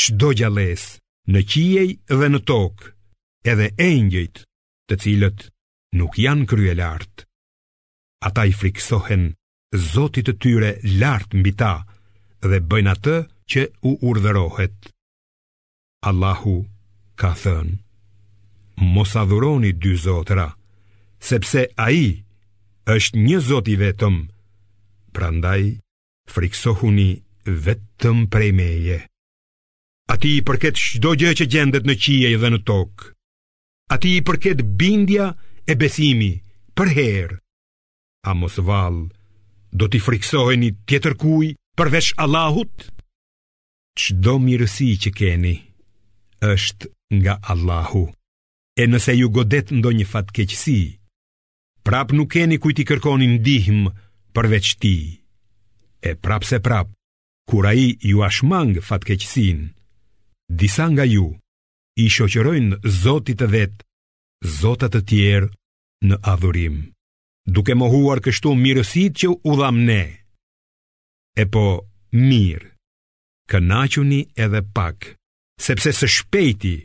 qdo 0.01 0.29
gjales 0.39 0.83
në 1.33 1.41
qiej 1.51 1.89
dhe 2.19 2.29
në 2.31 2.41
tokë 2.51 2.87
edhe 3.53 3.69
engjit, 3.89 4.43
të 4.91 4.97
cilët 5.05 5.43
nuk 5.99 6.19
janë 6.19 6.47
krye 6.51 6.73
lartë. 6.79 7.25
Ata 8.29 8.43
i 8.51 8.55
friksohen 8.61 9.29
Zotit 9.71 10.27
të 10.27 10.33
tyre 10.43 10.71
lart 11.01 11.31
mbi 11.39 11.53
ta 11.61 11.73
dhe 12.43 12.59
bëjnë 12.71 12.91
atë 12.97 13.13
që 13.51 13.63
u 13.87 13.93
urdhërohet. 14.11 14.89
Allahu 16.11 16.55
ka 17.21 17.31
thënë: 17.43 17.77
Mos 18.95 19.13
adhuroni 19.23 19.71
dy 19.85 19.93
zotra, 20.07 20.49
sepse 21.29 21.63
ai 21.87 22.03
është 22.97 23.23
një 23.29 23.39
Zot 23.49 23.71
i 23.75 23.79
vetëm. 23.85 24.17
Prandaj 25.15 25.63
friksohuni 26.35 27.09
vetëm 27.67 28.27
prej 28.33 28.51
meje. 28.59 28.99
A 30.11 30.19
ti 30.19 30.35
i 30.41 30.45
përket 30.51 30.83
shdo 30.87 31.15
gjë 31.15 31.31
që 31.39 31.47
gjendet 31.53 31.87
në 31.87 31.95
qije 32.03 32.35
dhe 32.43 32.51
në 32.57 32.63
tokë 32.67 33.15
ati 33.91 34.09
i 34.17 34.21
përket 34.29 34.61
bindja 34.79 35.27
e 35.67 35.73
besimi 35.83 36.31
për 36.79 36.89
herë. 36.97 37.37
A 38.31 38.37
mos 38.39 38.57
valë, 38.69 39.05
do 39.79 39.89
t'i 39.91 40.01
friksoheni 40.05 40.71
tjetër 40.89 41.15
kuj 41.19 41.49
përveç 41.79 42.13
Allahut? 42.23 42.73
Qdo 43.99 44.37
mirësi 44.47 44.93
që 45.03 45.11
keni, 45.19 45.57
është 46.53 46.93
nga 47.19 47.35
Allahu. 47.53 48.05
E 48.81 48.87
nëse 48.89 49.13
ju 49.19 49.27
godet 49.37 49.73
ndo 49.75 49.91
një 49.99 50.07
fatkeqësi, 50.13 50.81
prap 51.85 52.15
nuk 52.17 52.31
keni 52.33 52.61
kuj 52.63 52.73
t'i 52.77 52.87
kërkoni 52.89 53.27
ndihmë 53.35 53.91
përveç 54.37 54.67
ti. 54.81 54.97
E 56.09 56.15
prap 56.25 56.47
se 56.49 56.61
prap, 56.65 56.89
kura 57.51 57.75
i 57.77 57.89
ju 58.13 58.23
ashmangë 58.29 58.85
fatkeqësin, 58.87 59.67
disa 60.49 60.87
nga 60.95 61.05
ju, 61.11 61.27
i 61.99 62.07
shoqërojnë 62.15 62.79
Zotit 63.03 63.41
e 63.43 63.49
vet, 63.51 63.83
Zotat 64.59 64.95
të 64.95 65.01
tjerë 65.09 65.49
në 66.11 66.17
adhurim, 66.33 66.77
duke 67.47 67.75
mohuar 67.77 68.23
kështu 68.25 68.55
mirësit 68.57 69.19
që 69.23 69.31
u 69.35 69.57
dham 69.59 69.83
ne. 69.89 70.03
E 71.41 71.45
po, 71.53 71.65
mirë, 72.17 72.71
kënaquni 73.51 74.21
edhe 74.41 74.63
pak, 74.77 75.11
sepse 75.61 75.93
së 75.97 76.09
shpejti 76.09 76.77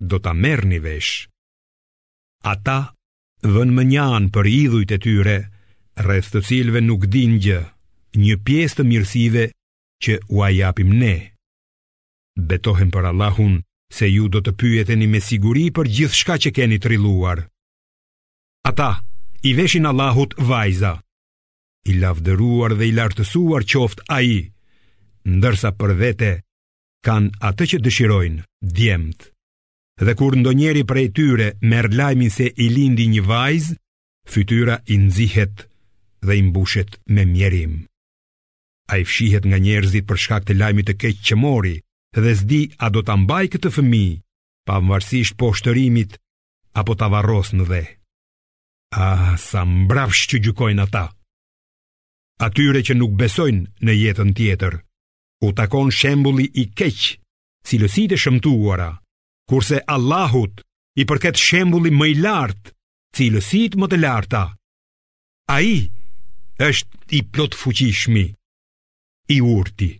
do 0.00 0.18
ta 0.20 0.32
merrni 0.36 0.78
vesh. 0.84 1.26
Ata 2.44 2.80
vën 3.44 3.72
më 3.76 3.84
për 4.34 4.46
idhujt 4.46 4.90
e 4.96 4.98
tyre, 5.06 5.38
rreth 6.04 6.30
të 6.32 6.40
cilëve 6.48 6.80
nuk 6.84 7.06
din 7.12 7.38
gjë, 7.40 7.62
një 8.24 8.34
pjesë 8.46 8.76
të 8.76 8.82
mirësive 8.90 9.44
që 10.02 10.14
u 10.28 10.36
ajapim 10.42 10.90
ne. 11.00 11.16
Betohem 12.50 12.88
për 12.90 13.04
Allahun, 13.10 13.60
se 13.90 14.06
ju 14.10 14.26
do 14.30 14.40
të 14.46 14.52
pyeteni 14.60 15.08
me 15.10 15.20
siguri 15.22 15.66
për 15.74 15.88
gjithë 15.96 16.18
shka 16.20 16.36
që 16.44 16.50
keni 16.58 16.78
të 16.80 16.92
riluar. 16.94 17.42
Ata, 18.70 18.90
i 19.50 19.54
veshin 19.58 19.88
Allahut 19.90 20.34
vajza, 20.50 20.92
i 21.90 21.96
lavdëruar 22.02 22.76
dhe 22.78 22.84
i 22.90 22.94
lartësuar 22.98 23.64
qoft 23.72 24.02
a 24.06 24.18
i, 24.22 24.38
ndërsa 25.36 25.72
për 25.80 25.90
vete, 26.02 26.32
kanë 27.06 27.34
atë 27.50 27.64
që 27.72 27.78
dëshirojnë, 27.84 28.42
djemët. 28.78 29.26
Dhe 30.04 30.14
kur 30.16 30.32
ndo 30.38 30.52
njeri 30.56 30.84
prej 30.88 31.08
tyre 31.16 31.46
mer 31.70 31.90
lajmin 31.98 32.30
se 32.32 32.46
i 32.48 32.66
lindi 32.76 33.06
një 33.14 33.22
vajz, 33.28 33.66
fytyra 34.32 34.76
i 34.86 34.96
nzihet 35.06 35.66
dhe 36.26 36.34
i 36.36 36.42
mbushet 36.46 37.00
me 37.16 37.24
mjerim. 37.28 37.74
A 38.92 38.98
i 39.00 39.04
fshihet 39.04 39.44
nga 39.48 39.58
njerëzit 39.64 40.06
për 40.08 40.18
shkak 40.24 40.46
të 40.46 40.56
lajmit 40.60 40.88
të 40.88 40.96
keqë 41.02 41.24
që 41.28 41.36
mori, 41.42 41.76
dhe 42.18 42.34
zdi 42.34 42.62
a 42.82 42.90
do 42.94 43.02
të 43.06 43.14
mbaj 43.22 43.46
këtë 43.54 43.70
fëmi, 43.76 44.04
pa 44.66 44.80
mërësisht 44.82 45.36
po 45.38 45.52
shtërimit, 45.54 46.16
apo 46.78 46.96
të 46.98 47.06
varros 47.12 47.52
në 47.54 47.66
dhe. 47.70 47.82
A, 48.98 49.36
sa 49.38 49.62
mbrafsh 49.66 50.24
që 50.32 50.40
gjukojnë 50.46 50.82
ata. 50.86 51.04
Atyre 52.42 52.82
që 52.82 52.96
nuk 52.96 53.14
besojnë 53.20 53.84
në 53.86 53.92
jetën 54.02 54.30
tjetër, 54.34 54.80
u 55.46 55.52
takon 55.56 55.90
shembuli 55.94 56.48
i 56.62 56.66
keqë, 56.78 57.14
cilësit 57.68 58.14
e 58.16 58.18
shëmtuara, 58.18 58.90
kurse 59.48 59.78
Allahut 59.92 60.62
i 61.00 61.06
përket 61.06 61.38
shembuli 61.38 61.92
më 61.94 62.10
i 62.14 62.18
lartë, 62.24 62.74
cilësit 63.16 63.76
më 63.78 63.90
të 63.92 64.00
larta. 64.02 64.42
A 65.54 65.60
i 65.66 65.76
është 66.62 67.14
i 67.18 67.22
plot 67.24 67.56
fuqishmi, 67.58 68.26
i 69.34 69.40
urti 69.44 69.94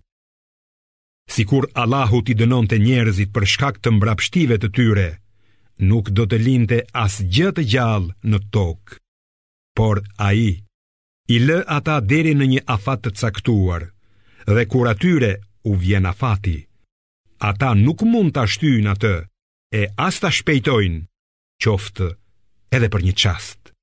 si 1.34 1.44
kur 1.46 1.66
Allahu 1.82 2.18
t'i 2.26 2.34
dënon 2.40 2.66
të 2.68 2.78
njerëzit 2.87 3.30
për 3.34 3.46
shkak 3.52 3.76
të 3.80 3.90
mbrapshtive 3.96 4.56
të 4.60 4.68
tyre, 4.76 5.08
nuk 5.90 6.10
do 6.16 6.25
të 6.26 6.38
linte 6.46 6.78
as 7.04 7.20
gjëtë 7.34 7.64
gjallë 7.72 8.14
në 8.30 8.38
tokë. 8.54 8.99
Por 9.78 10.02
a 10.26 10.30
i, 10.34 10.50
i 11.30 11.37
lë 11.46 11.60
ata 11.78 12.00
deri 12.12 12.34
në 12.37 12.46
një 12.54 12.64
afat 12.75 13.04
të 13.06 13.12
caktuar, 13.20 13.87
dhe 14.56 14.64
kur 14.72 14.90
atyre 14.90 15.32
u 15.70 15.76
vjen 15.82 16.08
afati, 16.10 16.56
ata 17.50 17.70
nuk 17.78 18.02
mund 18.10 18.34
të 18.34 18.42
ashtyjnë 18.46 18.90
atë, 18.96 19.14
e 19.80 19.82
as 20.06 20.18
të 20.20 20.30
shpejtojnë, 20.40 21.04
qoftë 21.62 22.08
edhe 22.76 22.88
për 22.90 23.06
një 23.06 23.14
qastë. 23.22 23.75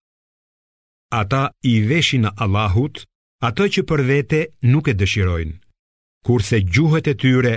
Ata 1.22 1.46
i 1.72 1.77
veshin 1.88 2.27
në 2.27 2.34
Allahut, 2.44 3.00
atë 3.48 3.66
që 3.74 3.82
për 3.89 4.04
vete 4.12 4.42
nuk 4.74 4.92
e 4.92 4.98
dëshirojnë 5.00 5.56
kurse 6.28 6.60
gjuhet 6.74 7.08
e 7.08 7.14
tyre 7.22 7.54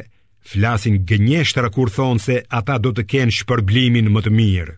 flasin 0.51 0.97
gënjeshtra 1.09 1.69
kur 1.75 1.91
thonë 1.91 2.23
se 2.23 2.35
ata 2.59 2.77
do 2.85 2.93
të 2.95 3.03
kenë 3.13 3.33
shpërblimin 3.39 4.07
më 4.15 4.21
të 4.23 4.33
mirë. 4.39 4.77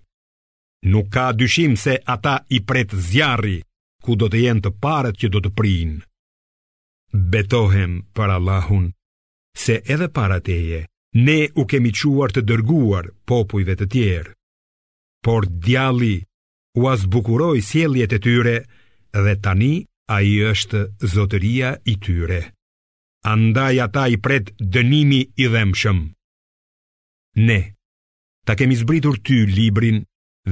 Nuk 0.93 1.11
ka 1.15 1.27
dyshim 1.37 1.75
se 1.83 1.99
ata 2.15 2.39
i 2.57 2.63
pret 2.71 2.95
zjarri, 3.11 3.59
ku 4.05 4.17
do 4.21 4.31
të 4.33 4.39
jenë 4.47 4.65
të 4.65 4.71
paret 4.85 5.19
që 5.21 5.29
do 5.35 5.43
të 5.45 5.51
prinë. 5.59 5.99
Betohem 7.33 7.99
për 8.17 8.33
Allahun, 8.39 8.87
se 9.65 9.77
edhe 9.95 10.09
para 10.17 10.41
teje, 10.49 10.81
ne 11.27 11.39
u 11.61 11.67
kemi 11.69 11.93
quar 12.01 12.33
të 12.33 12.47
dërguar 12.49 13.11
popujve 13.29 13.77
të 13.77 13.89
tjerë. 13.93 14.33
Por 15.25 15.43
djali 15.67 16.15
u 16.81 16.89
asbukuroj 16.93 17.59
sieljet 17.69 18.17
e 18.17 18.23
tyre 18.29 18.57
dhe 19.25 19.35
tani 19.45 19.75
a 20.15 20.25
i 20.33 20.35
është 20.55 20.81
zotëria 21.15 21.77
i 21.93 21.99
tyre. 22.07 22.43
Andaj 23.25 23.79
ata 23.81 24.09
i 24.11 24.19
pret 24.19 24.51
dënimi 24.59 25.21
i 25.39 25.45
dhemshëm 25.47 25.99
Ne, 27.49 27.61
ta 28.45 28.55
kemi 28.59 28.75
zbritur 28.75 29.19
ty 29.23 29.47
librin 29.47 30.03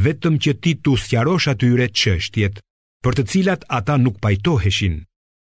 Vetëm 0.05 0.37
që 0.45 0.53
ti 0.63 0.73
tu 0.79 0.95
sjarosh 0.97 1.49
atyre 1.51 1.89
qështjet 1.99 2.61
Për 3.03 3.13
të 3.19 3.25
cilat 3.33 3.67
ata 3.79 3.97
nuk 3.99 4.21
pajtoheshin 4.23 5.01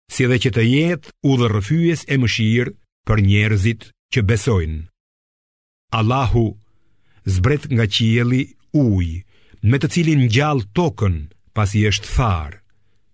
Si 0.09 0.25
dhe 0.25 0.39
që 0.41 0.49
të 0.57 0.63
jetë 0.73 1.13
u 1.29 1.35
dhe 1.37 1.51
rëfyjes 1.53 2.01
e 2.13 2.17
mëshirë 2.17 2.73
Për 3.07 3.21
njerëzit 3.29 3.85
që 4.13 4.25
besojnë 4.29 4.81
Allahu, 6.01 6.47
zbret 7.35 7.69
nga 7.75 7.85
qieli 7.95 8.41
uj 8.73 9.07
Me 9.69 9.77
të 9.77 9.91
cilin 9.93 10.25
gjallë 10.33 10.65
tokën 10.77 11.21
pas 11.53 11.77
i 11.77 11.85
është 11.93 12.09
far 12.17 12.57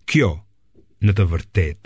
Kjo, 0.07 0.31
në 1.03 1.12
të 1.17 1.24
vërtet, 1.34 1.81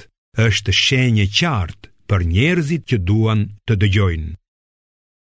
është 0.50 0.70
shenje 0.84 1.26
qartë 1.34 1.89
për 2.10 2.24
njerëzit 2.34 2.88
që 2.90 2.98
duan 3.06 3.46
të 3.70 3.76
dëgjojnë. 3.84 4.32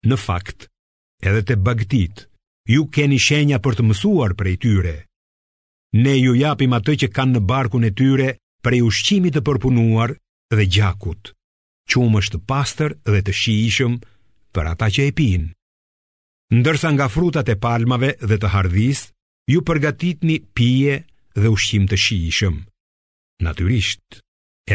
Në 0.09 0.17
fakt, 0.25 0.69
edhe 1.27 1.43
të 1.45 1.57
bagtit, 1.67 2.23
ju 2.71 2.87
keni 2.95 3.19
shenja 3.27 3.59
për 3.65 3.81
të 3.81 3.89
mësuar 3.91 4.37
për 4.39 4.53
e 4.53 4.57
tyre. 4.65 4.95
Ne 6.05 6.15
ju 6.17 6.37
japim 6.39 6.73
atë 6.79 6.95
që 7.03 7.09
kanë 7.17 7.35
në 7.37 7.43
barkun 7.51 7.89
e 7.89 7.91
tyre 7.99 8.37
për 8.63 8.77
e 8.79 8.83
ushqimit 8.87 9.35
të 9.35 9.43
përpunuar 9.49 10.13
dhe 10.55 10.67
gjakut, 10.75 11.33
qumë 11.91 12.23
është 12.23 12.39
pastër 12.51 12.95
dhe 13.11 13.21
të 13.27 13.35
shishëm 13.41 13.99
për 14.55 14.71
ata 14.73 14.87
që 14.95 15.11
e 15.11 15.15
pinë. 15.21 15.51
Ndërsa 16.61 16.89
nga 16.95 17.11
frutat 17.11 17.51
e 17.53 17.59
palmave 17.63 18.15
dhe 18.27 18.39
të 18.43 18.49
hardhis, 18.55 19.05
ju 19.51 19.61
përgatit 19.67 20.23
një 20.27 20.39
pije 20.59 20.97
dhe 21.39 21.51
ushqim 21.55 21.85
të 21.91 21.99
shishëm. 22.05 22.57
Natyrisht, 23.47 24.23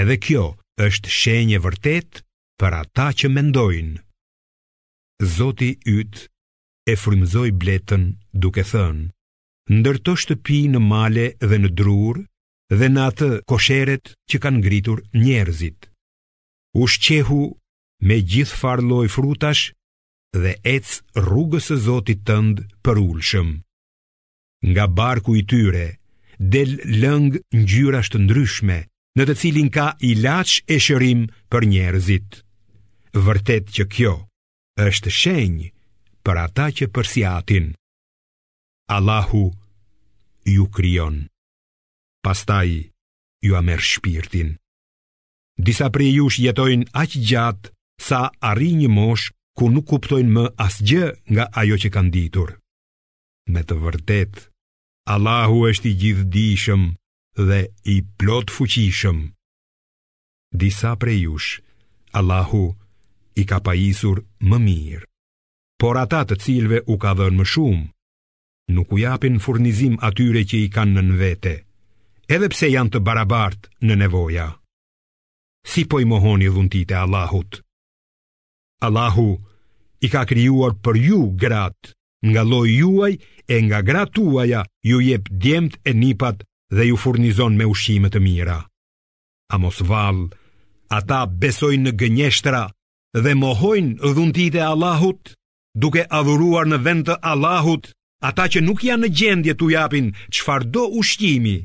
edhe 0.01 0.15
kjo, 0.23 0.45
është 0.83 1.09
shenjë 1.15 1.59
vërtet 1.63 2.21
për 2.59 2.73
ata 2.81 3.09
që 3.19 3.29
mendojnë. 3.31 3.99
Zoti 5.35 5.69
yt 5.91 6.25
e 6.91 6.95
frymëzoi 6.99 7.51
bletën 7.61 8.03
duke 8.43 8.63
thënë: 8.67 9.07
Ndërto 9.79 10.13
shtëpi 10.21 10.59
në 10.73 10.79
male 10.87 11.27
dhe 11.49 11.57
në 11.59 11.69
drur 11.79 12.19
dhe 12.79 12.87
në 12.91 13.01
atë 13.09 13.29
kosheret 13.51 14.11
që 14.29 14.39
kanë 14.43 14.59
ngritur 14.59 14.99
njerëzit. 15.23 15.87
U 16.81 16.89
shqehu 16.91 17.41
me 18.09 18.15
gjithë 18.31 18.57
farë 18.59 18.87
loj 18.89 19.07
frutash 19.15 19.71
dhe 20.41 20.51
ec 20.73 20.85
rrugës 21.15 21.71
e 21.71 21.77
Zotit 21.85 22.25
tënd 22.27 22.65
për 22.83 22.99
ulshëm. 23.05 23.55
Nga 24.71 24.85
barku 24.97 25.35
i 25.39 25.45
tyre 25.51 25.87
del 26.55 26.75
lëng 27.01 27.31
ngjyra 27.61 28.01
të 28.11 28.19
ndryshme 28.25 28.79
në 29.17 29.23
të 29.29 29.33
cilin 29.41 29.67
ka 29.75 29.93
ilaç 30.09 30.53
e 30.67 30.77
shërim 30.85 31.23
për 31.51 31.63
njerëzit 31.71 32.41
vërtet 33.25 33.69
që 33.75 33.83
kjo 33.93 34.13
është 34.85 35.11
shenjë 35.21 35.69
për 36.25 36.39
ata 36.41 36.65
që 36.77 36.89
përsiatin. 36.95 37.69
Allahu 38.95 39.45
ju 40.55 40.65
krijon 40.75 41.21
pastaj 42.25 42.73
ju 43.45 43.61
merr 43.67 43.85
shpirtin 43.91 44.51
disa 45.67 45.87
prej 45.95 46.11
jush 46.17 46.41
jetojnë 46.43 46.91
aq 47.01 47.15
gjatë 47.29 47.71
sa 48.09 48.19
arri 48.49 48.71
një 48.81 48.89
mosh 48.97 49.31
ku 49.57 49.71
nuk 49.71 49.87
kuptojnë 49.93 50.33
më 50.35 50.45
asgjë 50.65 51.05
nga 51.33 51.45
ajo 51.61 51.75
që 51.83 51.89
kanë 51.95 52.13
ditur 52.17 52.49
me 53.53 53.63
të 53.63 53.79
vërtet 53.85 54.33
Allahu 55.15 55.63
është 55.71 55.87
i 56.03 56.13
dishëm 56.35 56.89
dhe 57.37 57.71
i 57.83 57.99
plot 58.17 58.49
fuqishëm. 58.49 59.33
Disa 60.55 60.95
prej 60.95 61.25
jush, 61.27 61.59
Allahu 62.15 62.71
i 63.35 63.43
ka 63.45 63.59
pajisur 63.59 64.23
më 64.39 64.57
mirë, 64.63 65.05
por 65.81 65.99
ata 65.99 66.23
të 66.23 66.37
cilve 66.39 66.77
u 66.87 66.95
ka 66.97 67.11
dhënë 67.13 67.35
më 67.35 67.45
shumë, 67.53 67.85
nuk 68.75 68.93
u 68.95 68.99
japin 69.03 69.35
furnizim 69.43 69.97
atyre 69.99 70.45
që 70.47 70.61
i 70.63 70.69
kanë 70.71 71.03
në 71.09 71.17
vete, 71.19 71.55
edhe 72.31 72.47
pse 72.53 72.71
janë 72.71 72.93
të 72.95 73.03
barabartë 73.03 73.69
në 73.85 73.99
nevoja. 74.05 74.47
Si 75.67 75.83
po 75.83 75.99
i 75.99 76.05
mohoni 76.07 76.47
dhuntit 76.47 76.91
e 76.95 76.95
Allahut? 77.03 77.59
Allahu 78.79 79.27
i 79.99 80.07
ka 80.13 80.23
kryuar 80.29 80.77
për 80.83 80.95
ju 81.07 81.19
gratë, 81.41 81.91
nga 82.31 82.41
loj 82.47 82.69
juaj 82.79 83.13
e 83.45 83.55
nga 83.67 83.79
gratuaja 83.83 84.63
ju 84.87 85.03
jep 85.03 85.27
djemt 85.29 85.75
e 85.83 85.91
nipat 85.93 86.45
dhe 86.71 86.85
ju 86.89 86.95
furnizon 86.97 87.57
me 87.57 87.65
ushqime 87.69 88.09
të 88.09 88.19
mira. 88.21 88.59
A 89.53 89.57
mos 89.61 89.81
vall, 89.85 90.27
ata 90.89 91.25
besojnë 91.25 91.85
në 91.91 91.97
gënjeshtra 92.01 92.63
dhe 93.25 93.33
mohojnë 93.39 94.01
dhunditë 94.15 94.57
e 94.61 94.65
Allahut, 94.65 95.33
duke 95.75 96.05
adhuruar 96.19 96.65
në 96.69 96.79
vend 96.85 97.05
të 97.09 97.19
Allahut 97.31 97.89
ata 98.25 98.47
që 98.51 98.63
nuk 98.65 98.83
janë 98.83 99.05
në 99.05 99.13
gjendje 99.19 99.53
tu 99.59 99.69
japin 99.69 100.09
çfarëdo 100.33 100.85
ushqimi, 100.99 101.57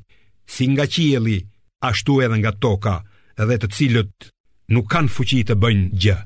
si 0.45 0.65
nga 0.69 0.85
qielli 0.87 1.39
ashtu 1.89 2.21
edhe 2.25 2.37
nga 2.43 2.53
toka, 2.61 2.97
edhe 3.41 3.57
të 3.63 3.69
cilët 3.77 4.31
nuk 4.75 4.87
kanë 4.93 5.13
fuqi 5.15 5.43
të 5.49 5.55
bëjnë 5.63 5.87
gjë. 6.03 6.19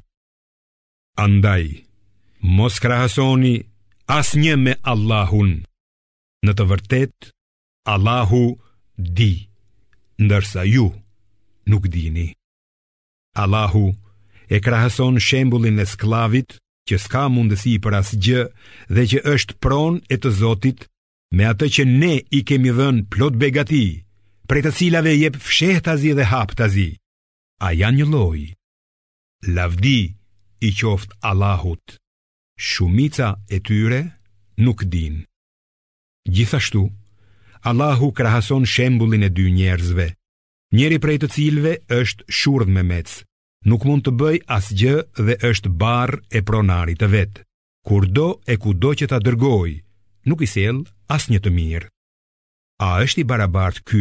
Andaj, 1.25 1.65
mos 2.43 2.81
krahasoni 2.83 3.55
asnjë 4.11 4.57
me 4.59 4.75
Allahun. 4.83 5.61
Në 6.45 6.53
të 6.59 6.65
vërtetë, 6.73 7.31
Allahu 7.95 8.45
di, 8.97 9.33
ndërsa 10.25 10.63
ju 10.75 10.87
nuk 11.71 11.85
dini. 11.95 12.29
Allahu 13.43 13.87
e 14.49 14.57
krahason 14.65 15.15
shembulin 15.27 15.81
e 15.81 15.87
sklavit 15.93 16.51
që 16.89 16.97
s'ka 17.05 17.23
mundësi 17.35 17.73
për 17.85 17.93
asgjë 18.01 18.43
dhe 18.95 19.03
që 19.11 19.19
është 19.35 19.55
pronë 19.63 19.99
e 20.15 20.21
të 20.21 20.31
Zotit 20.41 20.79
me 21.37 21.45
atë 21.53 21.67
që 21.75 21.83
ne 22.01 22.15
i 22.31 22.41
kemi 22.49 22.71
dhën 22.79 22.97
plot 23.13 23.35
begati, 23.43 23.87
prej 24.49 24.63
të 24.65 24.71
cilave 24.79 25.13
jep 25.23 25.37
fshehtazi 25.47 26.13
dhe 26.17 26.25
haptazi. 26.33 26.91
A 27.67 27.73
janë 27.81 27.99
një 28.03 28.07
lloj? 28.13 28.41
Lavdi 29.57 29.99
i 30.61 30.71
qoft 30.79 31.11
Allahut. 31.31 31.83
Shumica 32.69 33.29
e 33.55 33.59
tyre 33.67 34.01
nuk 34.65 34.79
din. 34.93 35.17
Gjithashtu, 36.35 36.83
Allahu 37.71 38.09
krahason 38.19 38.65
shembulin 38.75 39.23
e 39.29 39.31
dy 39.37 39.47
njerëzve. 39.57 40.07
Njeri 40.77 40.99
prej 41.05 41.17
të 41.23 41.29
cilve 41.33 41.73
është 42.01 42.27
shurdh 42.39 42.69
me 42.75 42.83
mec, 42.85 43.09
nuk 43.69 43.87
mund 43.89 44.05
të 44.05 44.13
bëj 44.21 44.37
as 44.57 44.67
gjë 44.81 44.97
dhe 45.27 45.37
është 45.51 45.71
barë 45.83 46.19
e 46.39 46.43
pronarit 46.49 47.01
të 47.01 47.09
vetë. 47.15 47.43
Kur 47.89 48.05
do 48.17 48.27
e 48.53 48.59
ku 48.61 48.75
do 48.83 48.91
që 48.99 49.07
ta 49.09 49.19
dërgoj, 49.25 49.71
nuk 50.29 50.45
i 50.45 50.51
sel 50.55 50.83
as 51.17 51.31
një 51.33 51.41
të 51.41 51.51
mirë. 51.57 51.89
A 52.85 52.89
është 53.05 53.23
i 53.25 53.29
barabartë 53.33 53.85
ky 53.89 54.01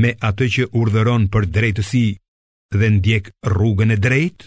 me 0.00 0.14
atë 0.28 0.46
që 0.54 0.70
urdhëron 0.80 1.26
për 1.34 1.50
drejtësi 1.56 2.06
dhe 2.78 2.88
ndjek 2.94 3.32
rrugën 3.54 3.96
e 3.96 3.98
drejtë? 4.06 4.46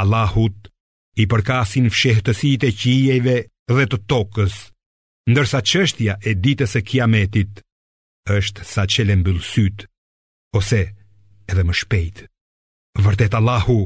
Allahut 0.00 0.72
i 1.20 1.26
përkasin 1.32 1.92
fshehtësit 1.92 2.64
e 2.68 2.70
qijeve 2.80 3.36
dhe 3.68 3.84
të 3.92 4.00
tokës 4.12 4.56
ndërsa 5.30 5.60
qështja 5.64 6.18
e 6.28 6.32
ditës 6.44 6.74
e 6.78 6.82
kiametit 6.84 7.62
është 8.34 8.64
sa 8.64 8.84
qele 8.92 9.14
bëllësyt, 9.24 9.86
ose 10.56 10.80
edhe 11.50 11.62
më 11.64 11.74
shpejt. 11.80 12.16
Vërtet 13.04 13.34
Allahu 13.38 13.78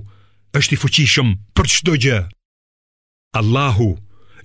është 0.59 0.75
i 0.77 0.81
fuqishëm 0.83 1.31
për 1.57 1.67
çdo 1.75 1.95
gjë. 2.03 2.19
Allahu 3.41 3.89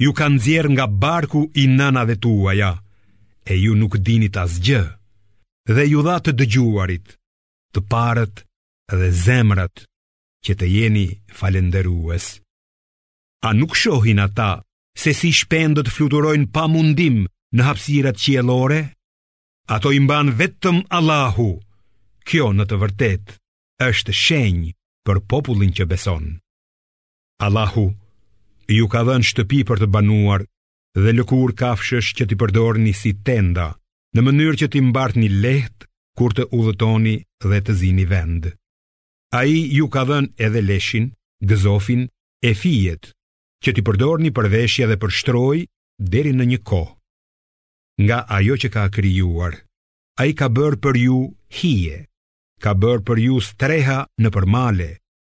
ju 0.03 0.11
ka 0.17 0.25
nxjerr 0.33 0.67
nga 0.73 0.85
barku 0.87 1.41
i 1.61 1.63
dhe 2.07 2.15
tuaja 2.23 2.71
e 3.51 3.53
ju 3.63 3.73
nuk 3.75 3.93
dini 4.05 4.29
asgjë. 4.43 4.81
Dhe 5.75 5.83
ju 5.91 5.99
dha 6.07 6.17
të 6.23 6.31
dëgjuarit, 6.39 7.07
të 7.73 7.79
parët 7.91 8.35
dhe 8.99 9.07
zemrat 9.25 9.75
që 10.45 10.51
të 10.59 10.65
jeni 10.75 11.07
falenderues. 11.39 12.25
A 13.47 13.49
nuk 13.59 13.71
shohin 13.81 14.19
ata 14.25 14.51
se 14.97 15.11
si 15.13 15.31
shpendët 15.33 15.89
fluturojnë 15.91 16.51
pa 16.53 16.67
mundim 16.69 17.23
në 17.55 17.67
hapsirat 17.67 18.19
qielore, 18.21 18.81
Ato 19.71 19.93
i 19.95 19.99
mban 20.03 20.33
vetëm 20.35 20.81
Allahu. 20.91 21.47
Kjo 22.27 22.49
në 22.51 22.65
të 22.67 22.77
vërtet 22.81 23.29
është 23.85 24.11
shenjë 24.13 24.73
për 25.07 25.21
popullin 25.31 25.71
që 25.71 25.85
beson. 25.87 26.25
Allahu 27.47 27.85
ju 28.67 28.89
ka 28.91 29.05
dhenë 29.07 29.29
shtëpi 29.29 29.61
për 29.69 29.85
të 29.85 29.89
banuar 29.95 30.43
dhe 30.99 31.15
lëkur 31.15 31.55
kafshësh 31.61 32.11
që 32.19 32.27
t'i 32.27 32.39
përdorni 32.43 32.91
si 32.91 33.13
tenda 33.29 33.69
në 34.15 34.25
mënyrë 34.27 34.59
që 34.65 34.71
t'i 34.73 34.83
mbart 34.91 35.15
një 35.15 35.31
leht 35.47 35.87
kur 36.19 36.35
të 36.35 36.49
udhëtoni 36.59 37.15
dhe 37.47 37.63
të 37.63 37.73
zini 37.81 38.03
vend. 38.11 38.51
A 39.31 39.47
i 39.47 39.63
ju 39.79 39.87
ka 39.87 40.03
dhenë 40.11 40.35
edhe 40.43 40.65
leshin, 40.67 41.07
gëzofin, 41.39 42.03
e 42.43 42.51
fijet 42.51 43.13
që 43.63 43.71
t'i 43.73 43.83
përdor 43.87 44.19
një 44.21 44.31
përveshja 44.35 44.89
dhe 44.91 44.97
për 45.01 45.11
shtroj 45.19 45.57
deri 46.13 46.31
në 46.35 46.45
një 46.51 46.59
ko. 46.67 46.79
Nga 48.03 48.17
ajo 48.37 48.55
që 48.61 48.69
ka 48.73 48.83
kryuar, 48.95 49.53
a 50.19 50.25
i 50.27 50.33
ka 50.39 50.49
bërë 50.57 50.79
për 50.83 50.97
ju 51.05 51.19
hije, 51.59 51.99
ka 52.63 52.73
bërë 52.83 53.05
për 53.07 53.21
ju 53.27 53.37
streha 53.47 53.99
në 54.19 54.33
përmale, 54.35 54.89